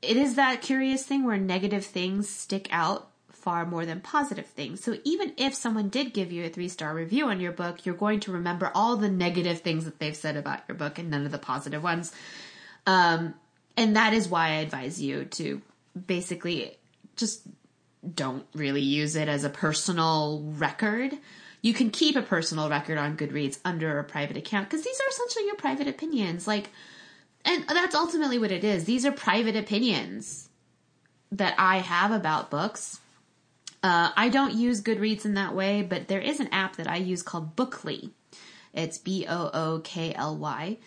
[0.02, 4.84] it is that curious thing where negative things stick out far more than positive things.
[4.84, 7.96] So even if someone did give you a three star review on your book, you're
[7.96, 11.26] going to remember all the negative things that they've said about your book and none
[11.26, 12.14] of the positive ones.
[12.86, 13.34] Um,
[13.76, 15.62] and that is why I advise you to
[16.06, 16.78] basically
[17.16, 17.42] just
[18.14, 21.14] don't really use it as a personal record.
[21.62, 25.10] You can keep a personal record on Goodreads under a private account because these are
[25.10, 26.48] essentially your private opinions.
[26.48, 26.70] Like,
[27.44, 28.86] and that's ultimately what it is.
[28.86, 30.50] These are private opinions
[31.32, 33.00] that I have about books
[33.84, 36.98] uh, I don't use Goodreads in that way, but there is an app that I
[36.98, 38.12] use called Bookly.
[38.74, 40.78] It's B O O K L Y.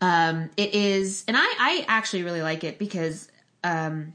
[0.00, 3.28] Um, it is, and I, I actually really like it because
[3.64, 4.14] um,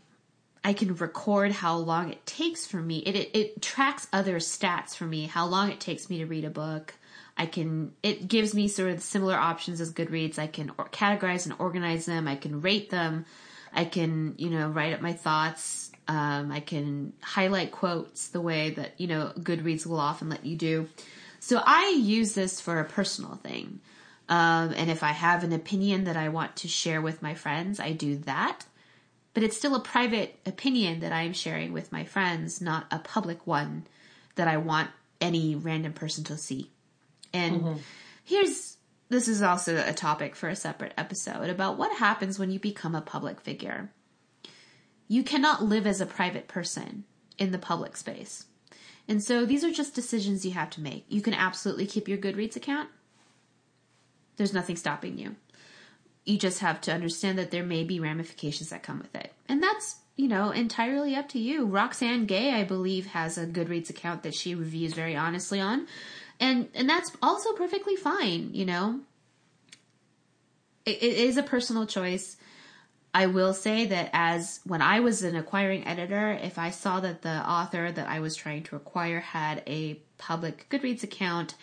[0.65, 2.97] I can record how long it takes for me.
[2.97, 6.43] It, it, it tracks other stats for me, how long it takes me to read
[6.43, 6.95] a book.
[7.37, 10.39] I can, it gives me sort of similar options as Goodreads.
[10.39, 12.27] I can categorize and organize them.
[12.27, 13.25] I can rate them.
[13.73, 15.91] I can, you know, write up my thoughts.
[16.07, 20.55] Um, I can highlight quotes the way that, you know, Goodreads will often let you
[20.55, 20.89] do.
[21.41, 23.81] So I use this for a personal thing.
[24.29, 27.79] Um, and if I have an opinion that I want to share with my friends,
[27.79, 28.65] I do that.
[29.35, 32.97] But it's still a private opinion that I am sharing with my friends, not a
[32.97, 33.85] public one
[34.35, 34.89] that I want
[35.21, 36.71] any random person to see.
[37.33, 37.77] And mm-hmm.
[38.23, 38.77] here's
[39.09, 42.95] this is also a topic for a separate episode about what happens when you become
[42.95, 43.91] a public figure.
[45.07, 47.03] You cannot live as a private person
[47.37, 48.45] in the public space.
[49.07, 51.05] And so these are just decisions you have to make.
[51.07, 52.89] You can absolutely keep your Goodreads account.
[54.37, 55.35] There's nothing stopping you.
[56.25, 59.31] You just have to understand that there may be ramifications that come with it.
[59.47, 61.65] And that's, you know, entirely up to you.
[61.65, 65.87] Roxane Gay, I believe, has a Goodreads account that she reviews very honestly on.
[66.39, 69.01] And and that's also perfectly fine, you know.
[70.85, 72.37] it, it is a personal choice.
[73.13, 77.21] I will say that as when I was an acquiring editor, if I saw that
[77.21, 81.55] the author that I was trying to acquire had a public Goodreads account,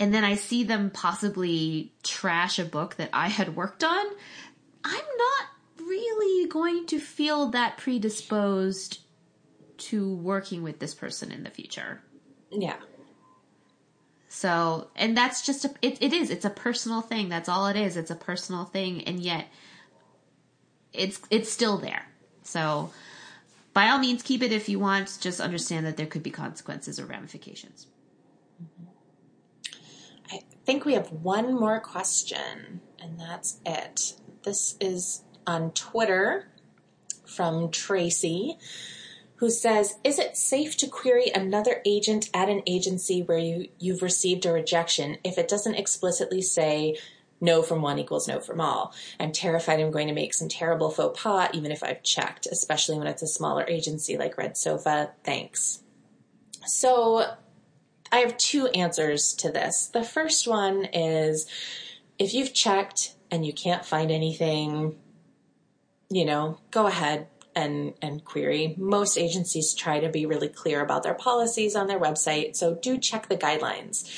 [0.00, 4.06] and then I see them possibly trash a book that I had worked on,
[4.82, 5.46] I'm not
[5.78, 9.00] really going to feel that predisposed
[9.76, 12.00] to working with this person in the future.
[12.50, 12.76] Yeah.
[14.28, 17.28] So, and that's just a, it, it is, it's a personal thing.
[17.28, 17.98] That's all it is.
[17.98, 19.04] It's a personal thing.
[19.04, 19.48] And yet,
[20.92, 22.06] it's it's still there.
[22.42, 22.90] So
[23.74, 26.98] by all means keep it if you want, just understand that there could be consequences
[26.98, 27.86] or ramifications.
[30.64, 34.14] Think we have one more question, and that's it.
[34.42, 36.48] This is on Twitter
[37.24, 38.58] from Tracy,
[39.36, 44.02] who says, Is it safe to query another agent at an agency where you, you've
[44.02, 46.98] received a rejection if it doesn't explicitly say
[47.40, 48.92] no from one equals no from all?
[49.18, 52.98] I'm terrified I'm going to make some terrible faux pas, even if I've checked, especially
[52.98, 55.12] when it's a smaller agency like Red Sofa.
[55.24, 55.82] Thanks.
[56.66, 57.24] So
[58.12, 59.86] I have two answers to this.
[59.86, 61.46] The first one is
[62.18, 64.96] if you've checked and you can't find anything,
[66.10, 68.74] you know, go ahead and and query.
[68.78, 72.98] Most agencies try to be really clear about their policies on their website, so do
[72.98, 74.08] check the guidelines.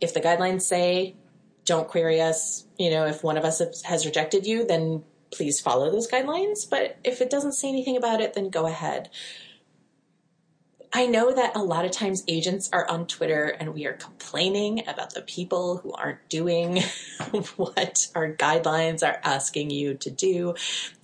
[0.00, 1.16] If the guidelines say
[1.64, 5.90] don't query us, you know, if one of us has rejected you, then please follow
[5.90, 9.10] those guidelines, but if it doesn't say anything about it, then go ahead.
[10.96, 14.86] I know that a lot of times agents are on Twitter and we are complaining
[14.86, 16.76] about the people who aren't doing
[17.56, 20.54] what our guidelines are asking you to do.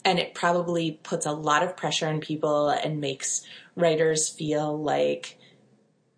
[0.05, 5.36] And it probably puts a lot of pressure on people and makes writers feel like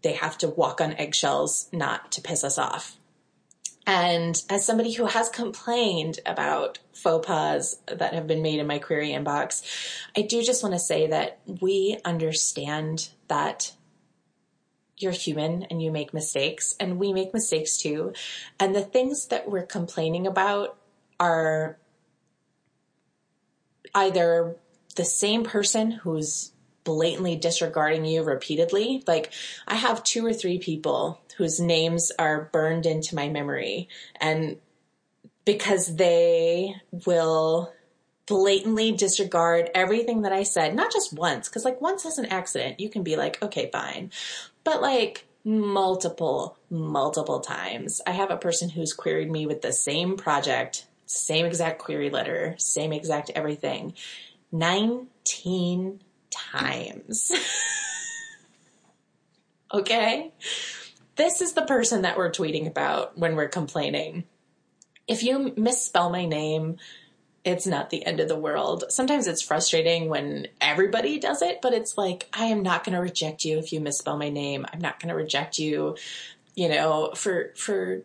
[0.03, 2.99] they have to walk on eggshells not to piss us off.
[3.87, 8.79] And as somebody who has complained about faux pas that have been made in my
[8.79, 9.63] query inbox,
[10.17, 13.73] I do just want to say that we understand that
[14.97, 18.13] you're human and you make mistakes, and we make mistakes too.
[18.61, 20.79] And the things that we're complaining about
[21.19, 21.79] are
[23.95, 24.57] either
[24.97, 26.53] the same person who's
[26.85, 29.03] blatantly disregarding you repeatedly.
[29.07, 29.33] Like,
[29.67, 33.89] I have two or three people whose names are burned into my memory,
[34.21, 34.59] and
[35.45, 36.75] because they
[37.07, 37.73] will
[38.27, 42.81] blatantly disregard everything that I said, not just once, because like once as an accident,
[42.81, 44.11] you can be like, okay, fine.
[44.65, 48.01] But like multiple, multiple times.
[48.07, 52.55] I have a person who's queried me with the same project, same exact query letter,
[52.59, 53.95] same exact everything,
[54.53, 57.33] 19 times.
[59.75, 60.33] okay?
[61.17, 64.25] This is the person that we're tweeting about when we're complaining.
[65.13, 66.79] If you misspell my name,
[67.45, 68.85] it's not the end of the world.
[68.89, 73.01] Sometimes it's frustrating when everybody does it, but it's like, I am not going to
[73.01, 74.65] reject you if you misspell my name.
[74.73, 75.97] I'm not going to reject you,
[76.55, 78.05] you know, for, for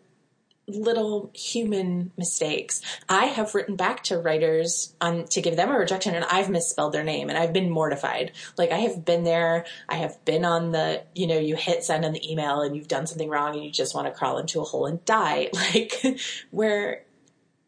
[0.68, 2.80] little human mistakes.
[3.08, 6.92] I have written back to writers on to give them a rejection and I've misspelled
[6.92, 8.32] their name and I've been mortified.
[8.56, 12.04] Like I have been there, I have been on the, you know, you hit send
[12.04, 14.60] on the email and you've done something wrong and you just want to crawl into
[14.60, 15.50] a hole and die.
[15.74, 16.02] Like
[16.50, 17.04] where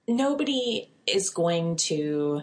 [0.08, 2.42] nobody is going to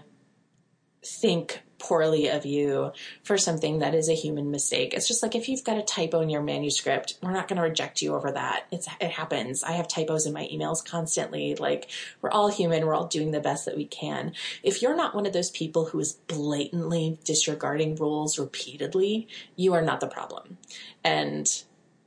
[1.03, 2.91] think poorly of you
[3.23, 4.93] for something that is a human mistake.
[4.93, 7.63] It's just like if you've got a typo in your manuscript, we're not going to
[7.63, 8.65] reject you over that.
[8.71, 9.63] It's, it happens.
[9.63, 11.55] I have typos in my emails constantly.
[11.55, 11.89] Like
[12.21, 12.85] we're all human.
[12.85, 14.33] We're all doing the best that we can.
[14.63, 19.81] If you're not one of those people who is blatantly disregarding rules repeatedly, you are
[19.81, 20.57] not the problem.
[21.03, 21.47] And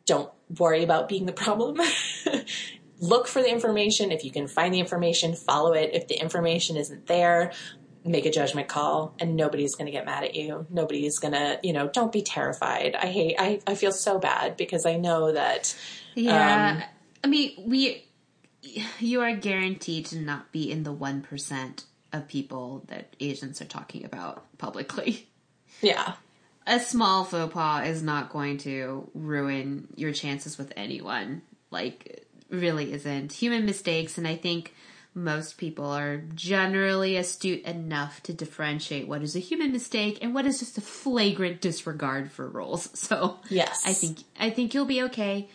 [0.07, 1.79] don't worry about being the problem.
[3.01, 4.13] look for the information.
[4.13, 5.91] If you can find the information, follow it.
[5.95, 7.53] If the information isn't there,
[8.05, 10.67] make a judgment call and nobody's going to get mad at you.
[10.71, 12.95] Nobody's going to, you know, don't be terrified.
[12.95, 15.77] I hate, I, I feel so bad because I know that.
[16.15, 16.77] Yeah.
[16.77, 16.83] Um,
[17.23, 18.07] I mean, we,
[18.99, 24.05] you are guaranteed to not be in the 1% of people that agents are talking
[24.05, 25.29] about publicly.
[25.81, 26.15] Yeah.
[26.67, 31.43] A small faux pas is not going to ruin your chances with anyone.
[31.71, 33.33] Like, really isn't.
[33.33, 34.75] Human mistakes, and I think
[35.15, 40.47] most people are generally astute enough to differentiate what is a human mistake and what
[40.47, 42.89] is just a flagrant disregard for rules.
[43.01, 45.49] So yes, I think I think you'll be okay.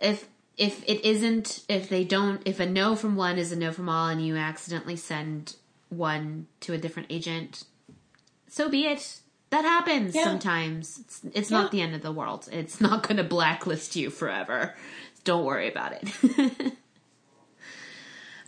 [0.00, 0.28] If
[0.58, 3.88] if it isn't, if they don't, if a no from one is a no from
[3.88, 5.56] all, and you accidentally send
[5.88, 7.64] one to a different agent,
[8.48, 9.20] so be it.
[9.48, 10.24] That happens yeah.
[10.24, 10.98] sometimes.
[11.00, 11.62] It's, it's yeah.
[11.62, 12.48] not the end of the world.
[12.52, 14.74] It's not going to blacklist you forever.
[15.24, 16.74] Don't worry about it.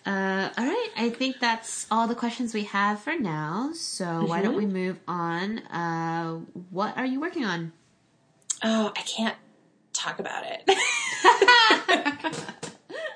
[0.05, 3.71] uh, all right, I think that's all the questions we have for now.
[3.75, 4.27] So mm-hmm.
[4.27, 4.73] why don't we mm-hmm.
[4.73, 5.59] move on?
[5.61, 6.41] Uh,
[6.71, 7.73] what are you working on?
[8.65, 9.37] Oh, I can't
[9.93, 10.65] talk about it.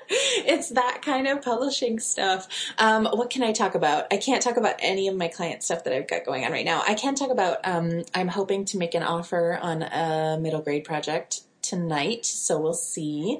[0.09, 2.47] it's that kind of publishing stuff.
[2.77, 4.07] Um, what can I talk about?
[4.11, 6.65] I can't talk about any of my client stuff that I've got going on right
[6.65, 6.83] now.
[6.87, 7.59] I can talk about.
[7.65, 12.73] Um, I'm hoping to make an offer on a middle grade project tonight, so we'll
[12.73, 13.39] see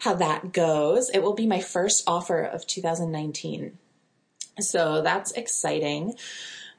[0.00, 1.10] how that goes.
[1.10, 3.78] It will be my first offer of 2019.
[4.60, 6.14] So that's exciting.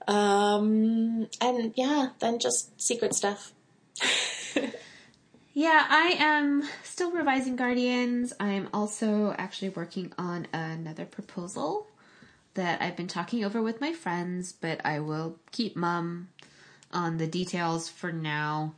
[0.07, 3.53] Um, and yeah, then just secret stuff.
[5.57, 8.31] Yeah, I am still revising Guardians.
[8.39, 11.87] I'm also actually working on another proposal
[12.53, 16.27] that I've been talking over with my friends, but I will keep mum
[16.93, 18.75] on the details for now.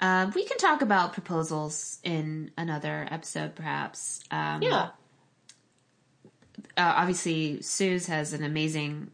[0.00, 4.24] Um, we can talk about proposals in another episode, perhaps.
[4.30, 4.90] Um, Yeah.
[6.76, 9.10] uh, obviously Suze has an amazing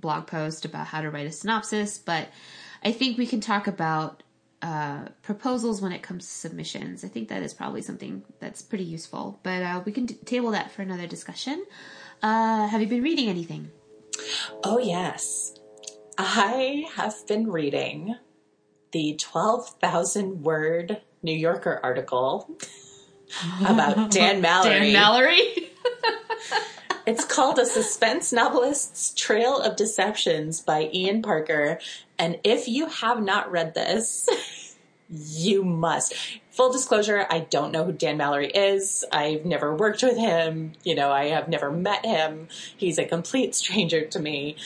[0.00, 2.28] blog post about how to write a synopsis, but
[2.84, 4.22] I think we can talk about
[4.62, 7.04] uh, proposals when it comes to submissions.
[7.04, 10.50] I think that is probably something that's pretty useful, but uh, we can d- table
[10.52, 11.64] that for another discussion.
[12.22, 13.70] Uh, have you been reading anything?
[14.64, 15.54] Oh, yes.
[16.18, 18.16] I have been reading
[18.96, 22.48] the 12,000 word New Yorker article
[23.60, 24.70] about Dan Mallory.
[24.70, 25.38] Dan Mallory?
[27.06, 31.78] It's called A Suspense Novelist's Trail of Deceptions by Ian Parker.
[32.18, 34.28] And if you have not read this,
[35.08, 36.14] you must.
[36.50, 39.04] Full disclosure, I don't know who Dan Mallory is.
[39.12, 40.72] I've never worked with him.
[40.82, 42.48] You know, I have never met him.
[42.76, 44.56] He's a complete stranger to me.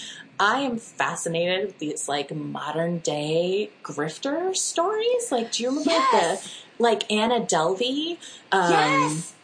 [0.40, 5.30] I am fascinated with these like modern day grifter stories.
[5.30, 6.42] Like, do you remember Yes.
[6.42, 8.16] the like Anna Delvey?
[8.50, 9.34] Um, yes!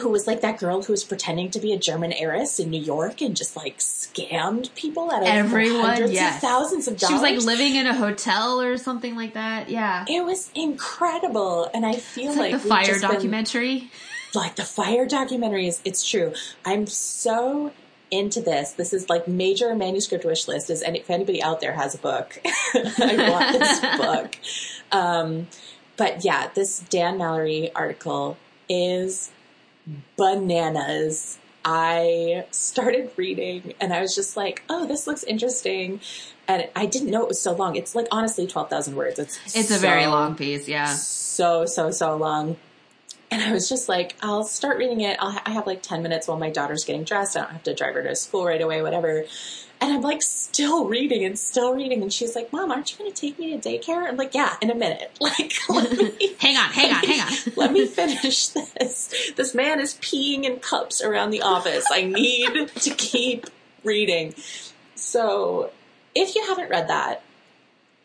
[0.00, 2.80] who was like that girl who was pretending to be a German heiress in New
[2.82, 6.34] York and just like scammed people out of Everyone, hundreds yes.
[6.36, 7.10] of thousands of dollars.
[7.10, 9.68] She was like living in a hotel or something like that.
[9.70, 10.04] Yeah.
[10.08, 13.90] It was incredible, and I feel like, like, the fire just been- documentary.
[14.34, 15.80] like the Fyre documentaries.
[15.84, 16.32] It's true.
[16.64, 17.70] I'm so
[18.14, 18.72] into this.
[18.72, 20.70] This is like major manuscript wish list.
[20.70, 22.40] Is any, if anybody out there has a book,
[22.74, 24.36] I want this book.
[24.92, 25.48] Um,
[25.96, 28.36] but yeah, this Dan Mallory article
[28.68, 29.30] is
[30.16, 31.38] bananas.
[31.64, 36.00] I started reading and I was just like, oh, this looks interesting.
[36.46, 37.76] And I didn't know it was so long.
[37.76, 39.18] It's like honestly 12,000 words.
[39.18, 40.94] It's It's a very long piece, yeah.
[40.94, 42.56] so so so long
[43.34, 46.02] and i was just like i'll start reading it I'll ha- i have like 10
[46.02, 48.62] minutes while my daughter's getting dressed i don't have to drive her to school right
[48.62, 49.24] away whatever
[49.80, 53.12] and i'm like still reading and still reading and she's like mom aren't you going
[53.12, 56.56] to take me to daycare i'm like yeah in a minute like let me Hang
[56.58, 57.32] on, hang on, hang on.
[57.56, 59.32] let me finish this.
[59.34, 61.86] This man is peeing in cups around the office.
[61.90, 63.46] I need to keep
[63.82, 64.34] reading.
[64.94, 65.70] So,
[66.14, 67.22] if you haven't read that,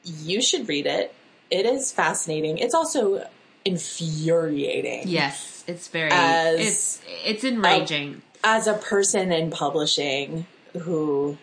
[0.06, 1.14] you should read it.
[1.52, 2.60] It is fascinating.
[2.60, 3.28] It's also
[3.70, 5.08] infuriating.
[5.08, 8.22] Yes, it's very As it's it's enraging.
[8.44, 10.46] As a person in publishing
[10.82, 11.38] who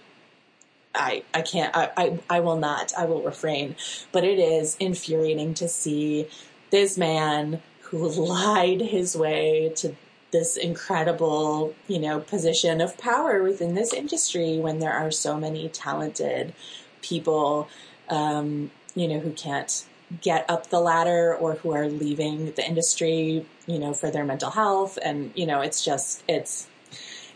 [0.95, 2.93] I I can't I, I I will not.
[2.97, 3.77] I will refrain.
[4.13, 6.29] But it is infuriating to see
[6.71, 9.95] this man who lied his way to
[10.33, 15.69] this incredible, you know, position of power within this industry when there are so many
[15.69, 16.53] talented
[17.01, 17.69] people,
[18.09, 19.87] um, you know, who can't
[20.21, 24.51] get up the ladder or who are leaving the industry, you know, for their mental
[24.51, 24.99] health.
[25.03, 26.69] And, you know, it's just, it's,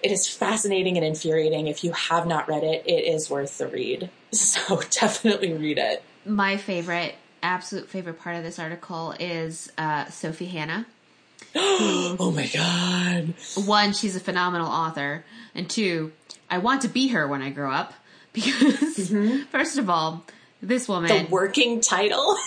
[0.02, 1.66] it is fascinating and infuriating.
[1.66, 4.10] If you have not read it, it is worth the read.
[4.32, 6.04] So definitely read it.
[6.24, 10.86] My favorite, absolute favorite part of this article is uh, Sophie Hannah.
[11.56, 13.34] oh my God.
[13.66, 16.12] One, she's a phenomenal author, and two,
[16.48, 17.94] I want to be her when I grow up
[18.32, 19.12] because,
[19.50, 20.24] first of all,
[20.62, 22.36] this woman The working title.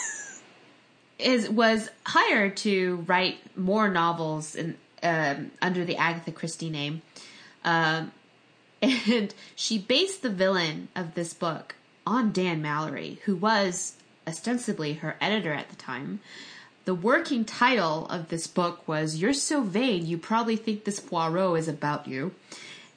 [1.19, 7.01] is was hired to write more novels in, um, under the Agatha Christie name,
[7.63, 8.11] um,
[8.81, 11.75] and she based the villain of this book
[12.05, 13.95] on Dan Mallory, who was
[14.27, 16.19] ostensibly her editor at the time.
[16.85, 21.59] The working title of this book was "You're so vain, you probably think this Poirot
[21.59, 22.33] is about you."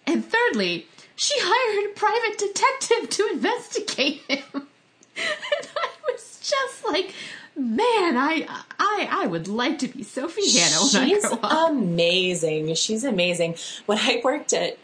[0.06, 4.68] And thirdly, she hired a private detective to investigate him.
[5.16, 7.14] and I was just like,
[7.56, 8.46] man, I
[8.78, 11.70] I I would like to be Sophie Hannah when She's I grow up.
[11.70, 12.74] amazing.
[12.74, 13.56] She's amazing.
[13.86, 14.78] When I worked at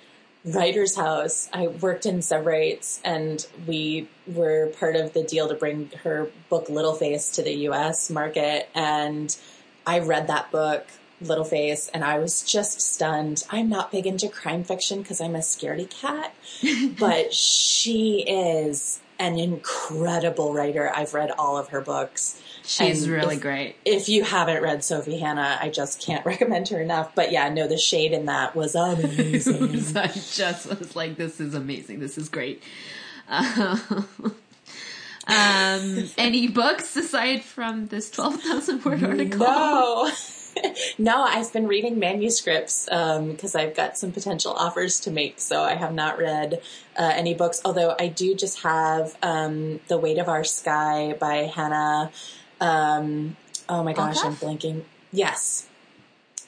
[0.44, 5.90] Writer's House, I worked in Severates, and we were part of the deal to bring
[6.02, 8.10] her book Little Face to the U.S.
[8.10, 8.68] market.
[8.74, 9.36] And
[9.86, 10.84] I read that book,
[11.20, 13.44] Little Face, and I was just stunned.
[13.50, 16.34] I'm not big into crime fiction because I'm a scaredy cat,
[16.98, 20.90] but she is an incredible writer.
[20.94, 22.40] I've read all of her books.
[22.64, 23.76] She's And really if- great.
[23.84, 27.14] if you haven't read Sophie Hannah, I just can't recommend her enough.
[27.14, 29.64] But yeah, no, the shade in that was amazing.
[29.96, 32.00] I just was like, this is amazing.
[32.00, 32.62] This is great.
[33.28, 33.76] Uh,
[35.26, 39.38] um, any books aside from this 12,000 word article?
[39.38, 40.10] no.
[40.98, 45.40] no, I've been reading manuscripts because um, I've got some potential offers to make.
[45.40, 46.60] So I have not read
[46.96, 51.50] uh, any books, although I do just have um, The Weight of Our Sky by
[51.54, 52.10] Hannah.
[52.60, 53.36] Um,
[53.68, 54.82] oh my gosh, I'm blanking.
[55.12, 55.66] Yes.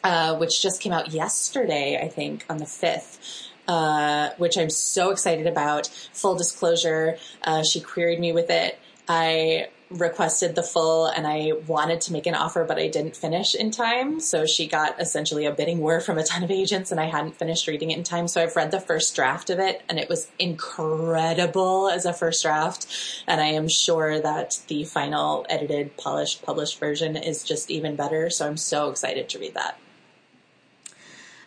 [0.03, 3.49] Uh, which just came out yesterday, I think, on the 5th.
[3.67, 5.87] Uh, which I'm so excited about.
[6.13, 8.79] Full disclosure, uh, she queried me with it.
[9.09, 13.55] I requested the full and I wanted to make an offer, but I didn't finish
[13.55, 14.21] in time.
[14.21, 17.37] So she got essentially a bidding war from a ton of agents and I hadn't
[17.37, 18.29] finished reading it in time.
[18.29, 22.43] So I've read the first draft of it and it was incredible as a first
[22.43, 22.87] draft.
[23.27, 28.31] And I am sure that the final edited, polished, published version is just even better.
[28.31, 29.79] So I'm so excited to read that.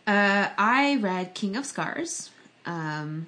[0.05, 2.29] Uh, I read King of Scars.
[2.65, 3.27] Um,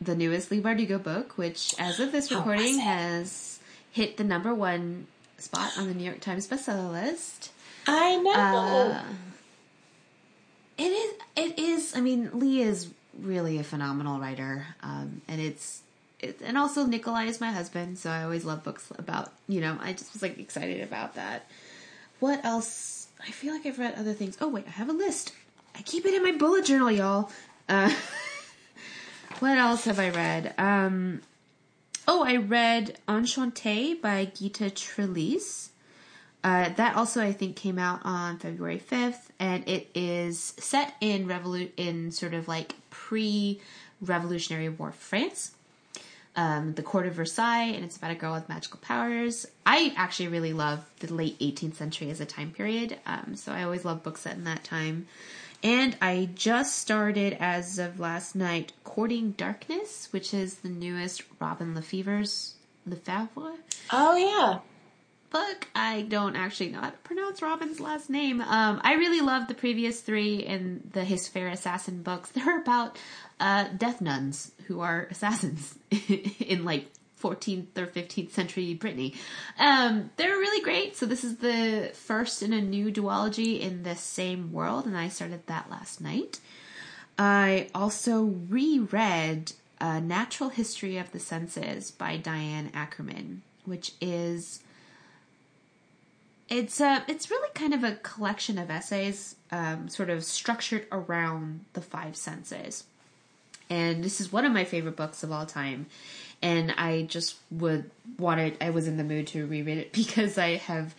[0.00, 3.57] the newest Leigh Bardugo book, which, as of this recording, has
[3.92, 5.06] hit the number one
[5.38, 7.50] spot on the New York Times bestseller list.
[7.86, 8.32] I know.
[8.32, 9.02] Uh,
[10.76, 11.14] it is.
[11.36, 11.96] It is.
[11.96, 12.88] I mean, Leigh is
[13.18, 15.82] really a phenomenal writer, um, and it's.
[16.20, 19.32] It, and also Nikolai is my husband, so I always love books about.
[19.48, 21.46] You know, I just was like excited about that.
[22.20, 23.06] What else?
[23.20, 24.36] I feel like I've read other things.
[24.40, 25.32] Oh wait, I have a list.
[25.76, 27.30] I keep it in my bullet journal, y'all.
[27.68, 27.92] Uh,
[29.40, 30.54] What else have I read?
[30.58, 31.20] Um,
[32.08, 35.68] oh, I read Enchantée by Gita Trelease.
[36.42, 41.26] Uh, that also, I think, came out on February 5th, and it is set in
[41.26, 45.52] revolu- in sort of like pre-Revolutionary War France.
[46.34, 49.46] Um, the court of Versailles, and it's about a girl with magical powers.
[49.66, 53.64] I actually really love the late 18th century as a time period, um, so I
[53.64, 55.08] always love books set in that time.
[55.62, 61.74] And I just started, as of last night, Courting Darkness, which is the newest Robin
[61.74, 62.52] LaFevers
[62.86, 63.54] Lefevre.
[63.90, 64.60] Oh yeah,
[65.30, 65.66] book.
[65.74, 68.40] I don't actually know how to pronounce Robin's last name.
[68.40, 72.30] Um, I really loved the previous three in the His Fair Assassin books.
[72.34, 72.96] They're about
[73.40, 75.76] uh, death nuns who are assassins
[76.38, 76.86] in like
[77.20, 79.14] 14th or 15th century Brittany.
[79.58, 80.96] Um, they're really great.
[80.96, 85.08] So this is the first in a new duology in the same world, and I
[85.08, 86.40] started that last night.
[87.18, 94.60] I also reread A Natural History of the Senses by Diane Ackerman, which is
[96.48, 101.64] it's a it's really kind of a collection of essays, um, sort of structured around
[101.74, 102.84] the five senses.
[103.70, 105.86] And this is one of my favorite books of all time
[106.42, 110.56] and I just would wanted I was in the mood to reread it because I
[110.56, 110.94] have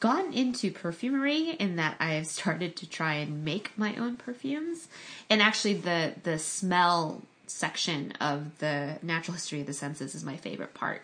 [0.00, 4.88] gotten into perfumery in that I have started to try and make my own perfumes.
[5.30, 10.36] And actually the the smell section of the natural history of the senses is my
[10.36, 11.02] favorite part.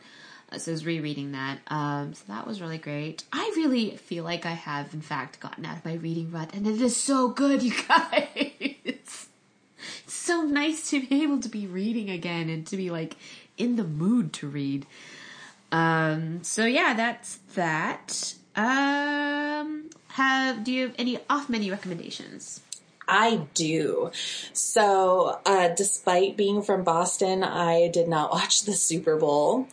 [0.51, 1.59] Uh, so I was rereading that.
[1.69, 3.25] Um, so that was really great.
[3.33, 6.67] I really feel like I have, in fact, gotten out of my reading rut, and
[6.67, 8.53] it is so good, you guys.
[8.59, 9.29] it's
[10.07, 13.17] so nice to be able to be reading again and to be like
[13.59, 14.87] in the mood to read.
[15.71, 18.35] Um, so yeah, that's that.
[18.57, 22.61] Um, have do you have any off menu recommendations?
[23.09, 24.11] I do.
[24.53, 29.67] So, uh, despite being from Boston, I did not watch the Super Bowl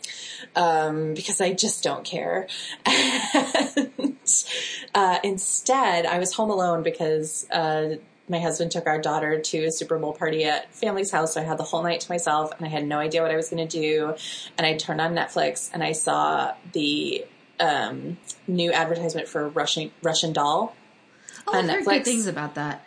[0.56, 2.48] um, because I just don't care.
[2.86, 4.16] and,
[4.94, 7.96] uh, instead, I was home alone because uh,
[8.28, 11.34] my husband took our daughter to a Super Bowl party at family's house.
[11.34, 13.36] So I had the whole night to myself and I had no idea what I
[13.36, 14.14] was going to do.
[14.58, 17.24] And I turned on Netflix and I saw the
[17.60, 20.74] um, new advertisement for Russian Russian Doll
[21.46, 21.84] oh, on I've Netflix.
[21.84, 22.86] Heard good things about that.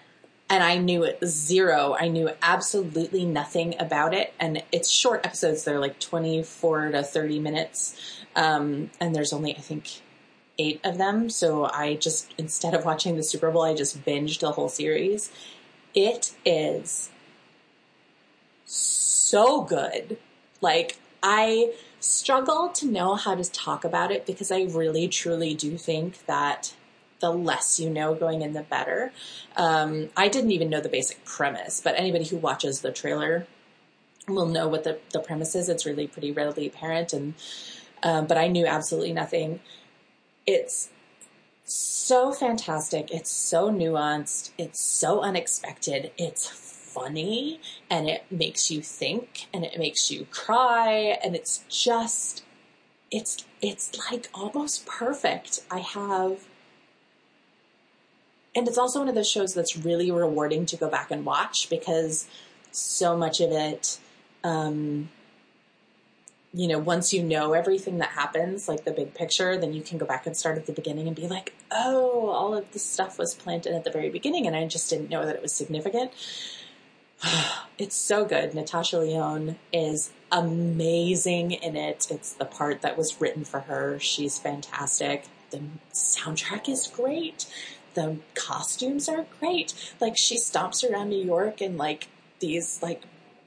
[0.51, 1.95] And I knew it zero.
[1.97, 4.33] I knew absolutely nothing about it.
[4.39, 5.63] And it's short episodes.
[5.63, 7.95] They're like 24 to 30 minutes.
[8.35, 10.01] Um, and there's only, I think,
[10.59, 11.29] eight of them.
[11.29, 15.31] So I just, instead of watching the Super Bowl, I just binged the whole series.
[15.95, 17.09] It is
[18.65, 20.17] so good.
[20.61, 25.77] Like, I struggle to know how to talk about it because I really truly do
[25.77, 26.73] think that
[27.19, 29.11] the less you know going in, the better.
[29.57, 33.45] Um, I didn't even know the basic premise, but anybody who watches the trailer
[34.27, 35.69] will know what the, the premise is.
[35.69, 37.13] It's really pretty readily apparent.
[37.13, 37.33] And,
[38.03, 39.59] um, but I knew absolutely nothing
[40.45, 40.89] it's
[41.63, 43.11] so fantastic.
[43.11, 44.51] It's so nuanced.
[44.57, 46.11] It's so unexpected.
[46.17, 47.59] It's funny
[47.89, 52.43] and it makes you think and it makes you cry and it's just
[53.11, 55.61] it's it's like almost perfect.
[55.69, 56.47] I have
[58.55, 61.69] and it's also one of those shows that's really rewarding to go back and watch
[61.69, 62.27] because
[62.71, 63.99] so much of it
[64.43, 65.09] um,
[66.53, 69.97] you know, once you know everything that happens, like the big picture, then you can
[69.97, 73.19] go back and start at the beginning and be like, oh, all of this stuff
[73.19, 76.11] was planted at the very beginning and I just didn't know that it was significant.
[77.77, 78.53] it's so good.
[78.55, 82.07] Natasha Lyonne is amazing in it.
[82.09, 83.99] It's the part that was written for her.
[83.99, 85.25] She's fantastic.
[85.51, 85.61] The
[85.93, 87.45] soundtrack is great.
[87.93, 89.73] The costumes are great.
[89.99, 92.07] Like she stomps around New York in like
[92.39, 93.03] these like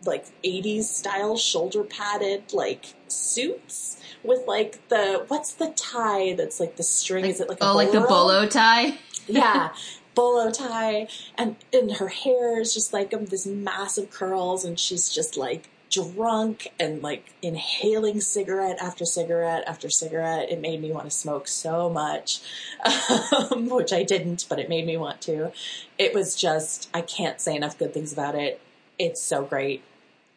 [0.07, 6.77] like 80s style shoulder padded like suits with like the what's the tie that's like
[6.77, 7.25] the string?
[7.25, 8.09] Like, is it like a oh, like the bolo?
[8.09, 8.99] bolo tie.
[9.27, 9.73] yeah
[10.15, 11.09] bolo tie.
[11.37, 15.69] And and her hair is just like um, this massive curls and she's just like
[15.91, 20.51] drunk and like inhaling cigarette after cigarette after cigarette.
[20.51, 22.41] It made me want to smoke so much
[23.51, 25.53] um, which i didn't but it made me want to.
[25.99, 28.61] It was just i can't say enough good things about it.
[28.99, 29.83] It's so great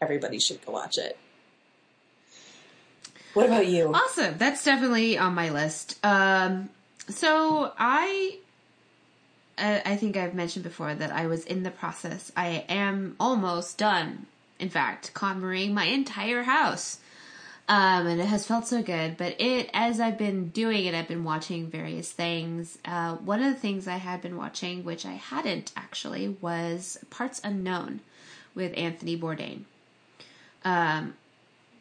[0.01, 1.17] everybody should go watch it
[3.35, 4.37] what about you Awesome.
[4.37, 5.99] That's definitely on my list.
[6.05, 6.69] Um,
[7.09, 8.37] so I,
[9.57, 12.31] I think I've mentioned before that I was in the process.
[12.37, 14.27] I am almost done.
[14.57, 16.99] In fact, KonMari-ing my entire house.
[17.67, 19.17] Um, and it has felt so good.
[19.17, 22.77] But it, as I've been doing it, I've been watching various things.
[22.85, 27.41] Uh, one of the things I had been watching, which I hadn't actually, was Parts
[27.43, 27.99] Unknown
[28.53, 29.65] with Anthony Bourdain.
[30.65, 31.13] Um,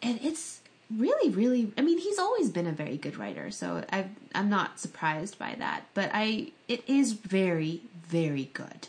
[0.03, 0.61] and it's
[0.95, 1.73] really, really.
[1.77, 5.57] I mean, he's always been a very good writer, so I, I'm not surprised by
[5.59, 5.85] that.
[5.95, 8.89] But I, it is very, very good.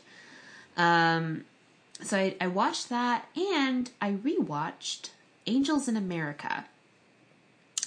[0.77, 1.45] Um,
[2.01, 5.09] so I, I watched that, and I rewatched
[5.47, 6.65] Angels in America.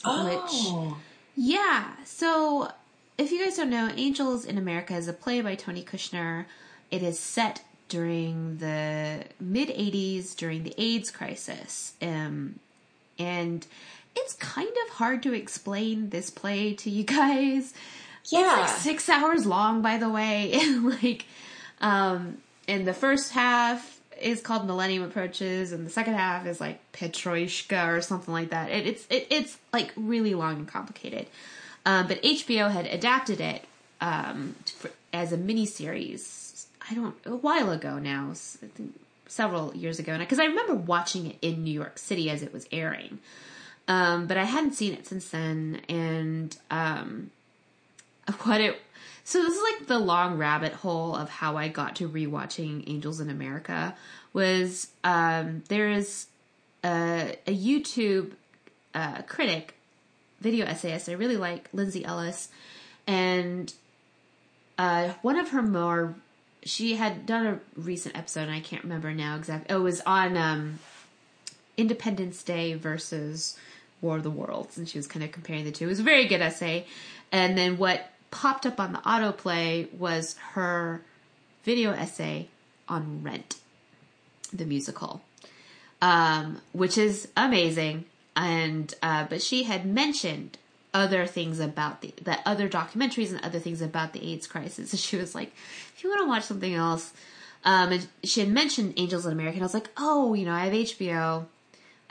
[0.05, 0.97] oh
[1.37, 1.91] Yeah.
[2.05, 2.73] So,
[3.19, 6.47] if you guys don't know, Angels in America is a play by Tony Kushner.
[6.91, 11.95] It is set during the mid 80s during the AIDS crisis.
[12.03, 12.59] Um,
[13.19, 13.67] and
[14.17, 17.75] it's kind of hard to explain this play to you guys.
[18.31, 20.53] yeah It's like six hours long, by the way.
[20.61, 21.25] And like,
[21.81, 26.81] um, in the first half is called Millennium Approaches, and the second half is like
[26.93, 28.71] Petroishka or something like that.
[28.71, 31.27] It, it's it, it's like really long and complicated.
[31.87, 33.65] Um, but HBO had adapted it
[34.01, 36.48] um, for, as a miniseries.
[36.91, 38.83] I don't a while ago now, I
[39.27, 42.67] several years ago, because I remember watching it in New York City as it was
[42.73, 43.19] airing.
[43.87, 47.31] Um, but I hadn't seen it since then, and um,
[48.43, 48.81] what it
[49.25, 53.21] so this is like the long rabbit hole of how I got to rewatching Angels
[53.21, 53.95] in America
[54.33, 56.29] was um there is
[56.83, 58.33] a, a YouTube
[58.95, 59.75] uh, critic
[60.41, 62.49] video essayist I really like Lindsay Ellis
[63.07, 63.71] and
[64.79, 66.15] uh one of her more
[66.65, 70.01] she had done a recent episode and I can't remember now exactly oh, it was
[70.03, 70.79] on um
[71.79, 73.57] Independence Day versus
[74.01, 75.85] War of the Worlds, and she was kind of comparing the two.
[75.85, 76.87] It was a very good essay.
[77.33, 81.03] And then what popped up on the autoplay was her
[81.65, 82.49] video essay
[82.89, 83.57] on Rent,
[84.53, 85.23] the musical,
[86.03, 88.05] um, which is amazing.
[88.37, 90.59] And uh, but she had mentioned
[90.95, 94.91] other things about the that other documentaries and other things about the AIDS crisis.
[94.91, 95.53] So she was like,
[95.95, 97.13] if you want to watch something else,
[97.65, 100.53] um, and she had mentioned Angels in America, and I was like, oh, you know,
[100.53, 101.47] I have HBO.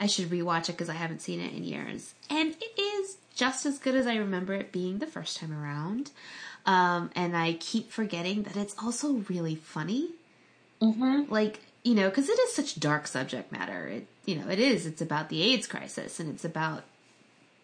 [0.00, 2.14] I should rewatch it because I haven't seen it in years.
[2.30, 6.12] And it is just as good as I remember it being the first time around.
[6.66, 10.10] Um, and I keep forgetting that it's also really funny.
[10.80, 11.32] Mm-hmm.
[11.32, 13.88] Like, you know, because it is such dark subject matter.
[13.88, 14.86] It, you know, it is.
[14.86, 16.84] It's about the AIDS crisis and it's about,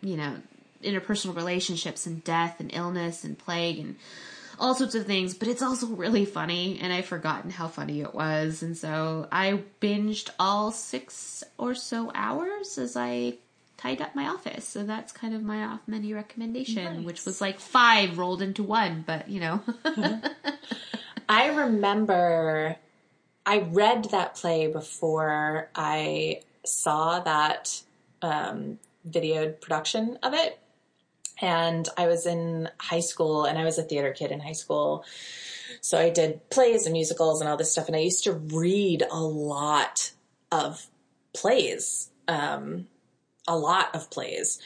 [0.00, 0.36] you know,
[0.84, 3.96] interpersonal relationships and death and illness and plague and
[4.58, 8.14] all sorts of things, but it's also really funny, and I've forgotten how funny it
[8.14, 13.34] was, and so I binged all six or so hours as I
[13.76, 14.64] tied up my office.
[14.68, 17.04] So that's kind of my off menu recommendation, Nice.
[17.04, 19.60] which was like five rolled into one, but you know.
[21.28, 22.76] I remember
[23.46, 27.80] I read that play before I saw that
[28.22, 28.78] um,
[29.08, 30.58] videoed production of it.
[31.40, 35.04] And I was in high school and I was a theater kid in high school.
[35.80, 37.88] So I did plays and musicals and all this stuff.
[37.88, 40.12] And I used to read a lot
[40.52, 40.86] of
[41.34, 42.86] plays, um,
[43.48, 44.60] a lot of plays.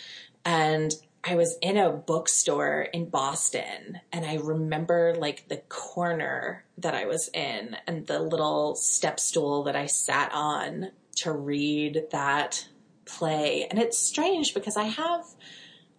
[0.44, 0.92] And
[1.24, 7.06] I was in a bookstore in Boston and I remember like the corner that I
[7.06, 12.68] was in and the little step stool that I sat on to read that
[13.04, 13.66] play.
[13.68, 15.24] And it's strange because I have,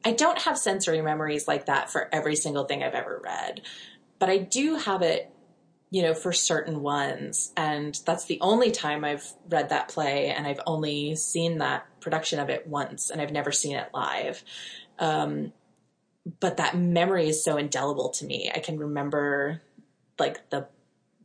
[0.06, 3.62] I don't have sensory memories like that for every single thing I've ever read,
[4.18, 5.32] but I do have it
[5.92, 7.52] you know, for certain ones.
[7.58, 12.40] And that's the only time I've read that play and I've only seen that production
[12.40, 14.44] of it once and I've never seen it live.
[15.00, 15.52] Um,
[16.40, 18.52] but that memory is so indelible to me.
[18.54, 19.62] I can remember
[20.20, 20.68] like the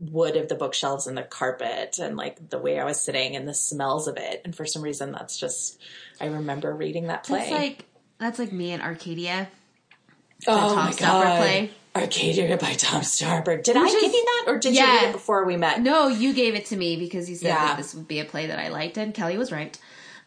[0.00, 3.46] wood of the bookshelves and the carpet and like the way I was sitting and
[3.46, 4.40] the smells of it.
[4.44, 5.78] And for some reason, that's just,
[6.20, 7.40] I remember reading that play.
[7.40, 7.84] That's like,
[8.18, 9.48] that's like me and Arcadia.
[10.46, 11.38] oh Tom my Stoppard God.
[11.38, 11.70] play.
[11.96, 13.62] Arcadia by Tom Stoppard.
[13.62, 14.96] Did I Which give you that or did you Yeah.
[14.96, 15.80] read it before we met?
[15.80, 17.66] No, you gave it to me because you said Yeah.
[17.66, 19.78] that this would be a play that I liked, and Kelly was right.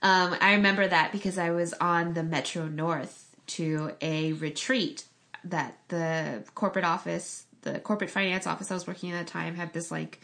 [0.02, 5.04] Um, I remember that because I was on the Metro North to a retreat
[5.44, 9.74] that the corporate office, the corporate finance office I was working at the time, had
[9.74, 10.20] this like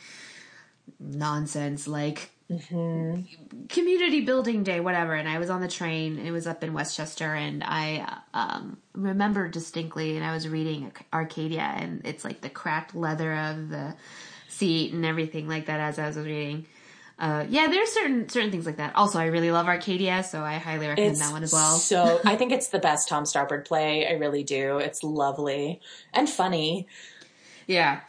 [1.00, 2.30] nonsense like
[3.70, 5.14] community building day, whatever.
[5.14, 8.78] And I was on the train and it was up in Westchester and I um,
[8.94, 13.96] remember distinctly and I was reading Arcadia and it's like the cracked leather of the
[14.50, 16.66] seat and everything like that as I was reading.
[17.20, 18.96] Uh, yeah, there's certain certain things like that.
[18.96, 21.78] Also, I really love Arcadia, so I highly recommend that one as well.
[21.78, 24.08] So I think it's the best Tom Stoppard play.
[24.08, 24.80] I really do.
[24.80, 25.80] It's lovely
[26.12, 26.88] and funny.
[27.68, 28.02] Yeah.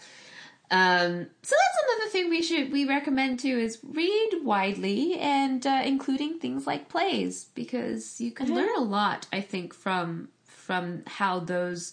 [0.70, 5.82] Um, so that's another thing we should we recommend too is read widely and uh,
[5.85, 11.41] including things like plays because you can learn a lot I think from from how
[11.41, 11.93] those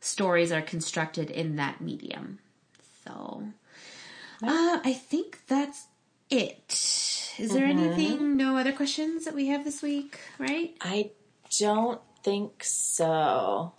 [0.00, 2.40] stories are constructed in that medium.
[3.06, 3.44] So
[4.42, 5.86] uh, I think that's
[6.30, 7.34] it.
[7.38, 8.36] Is there anything?
[8.36, 10.74] No other questions that we have this week, right?
[10.80, 11.10] I
[11.58, 13.72] don't think so.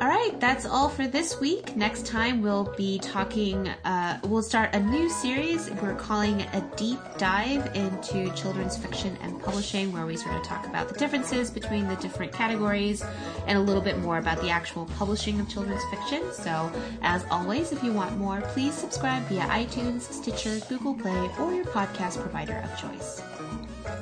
[0.00, 1.76] All right, that's all for this week.
[1.76, 6.98] Next time we'll be talking, uh, we'll start a new series we're calling A Deep
[7.16, 11.86] Dive into Children's Fiction and Publishing, where we sort of talk about the differences between
[11.86, 13.04] the different categories
[13.46, 16.32] and a little bit more about the actual publishing of children's fiction.
[16.32, 16.72] So,
[17.02, 21.66] as always, if you want more, please subscribe via iTunes, Stitcher, Google Play, or your
[21.66, 23.22] podcast provider of choice.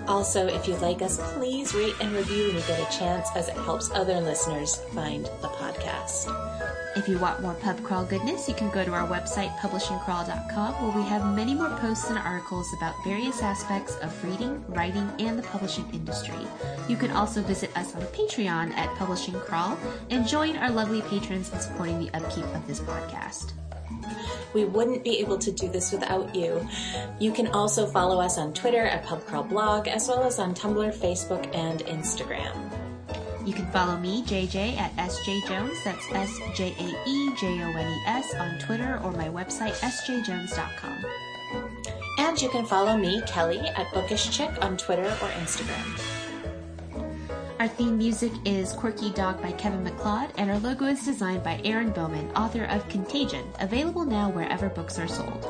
[0.06, 3.48] Also, if you like us, please rate and review when you get a chance, as
[3.48, 6.28] it helps other listeners find the podcast.
[6.94, 11.02] If you want more pub crawl goodness, you can go to our website, publishingcrawl.com, where
[11.02, 15.42] we have many more posts and articles about various aspects of reading, writing, and the
[15.42, 16.46] publishing industry.
[16.88, 19.78] You can also visit us on Patreon at Publishing Crawl
[20.10, 23.52] and join our lovely patrons in supporting the upkeep of this podcast.
[24.54, 26.66] We wouldn't be able to do this without you.
[27.18, 31.54] You can also follow us on Twitter at PubCrawlBlog, as well as on Tumblr, Facebook,
[31.54, 32.54] and Instagram.
[33.46, 37.68] You can follow me, JJ, at SJ Jones, that's S J A E J O
[37.68, 41.04] N E S, on Twitter or my website, sjjones.com.
[42.18, 46.21] And you can follow me, Kelly, at Bookish Chick on Twitter or Instagram.
[47.62, 51.60] Our theme music is Quirky Dog by Kevin MacLeod, and our logo is designed by
[51.62, 55.46] Erin Bowman, author of Contagion, available now wherever books are sold.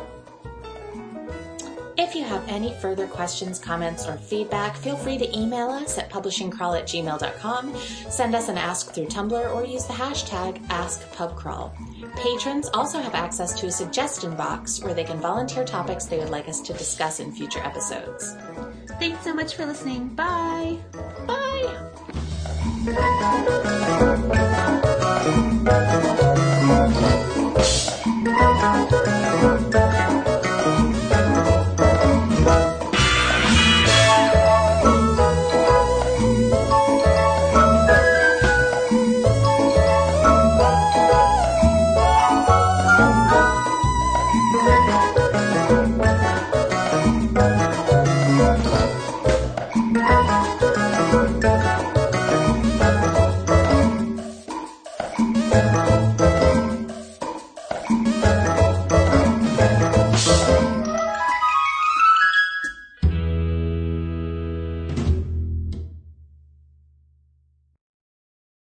[1.97, 6.11] If you have any further questions, comments, or feedback, feel free to email us at
[6.11, 7.75] publishingcrawl at gmail.com,
[8.11, 11.73] send us an ask through Tumblr, or use the hashtag AskPubCrawl.
[12.17, 16.29] Patrons also have access to a suggestion box where they can volunteer topics they would
[16.29, 18.37] like us to discuss in future episodes.
[18.99, 20.09] Thanks so much for listening.
[20.15, 20.79] Bye.
[21.27, 21.43] Bye.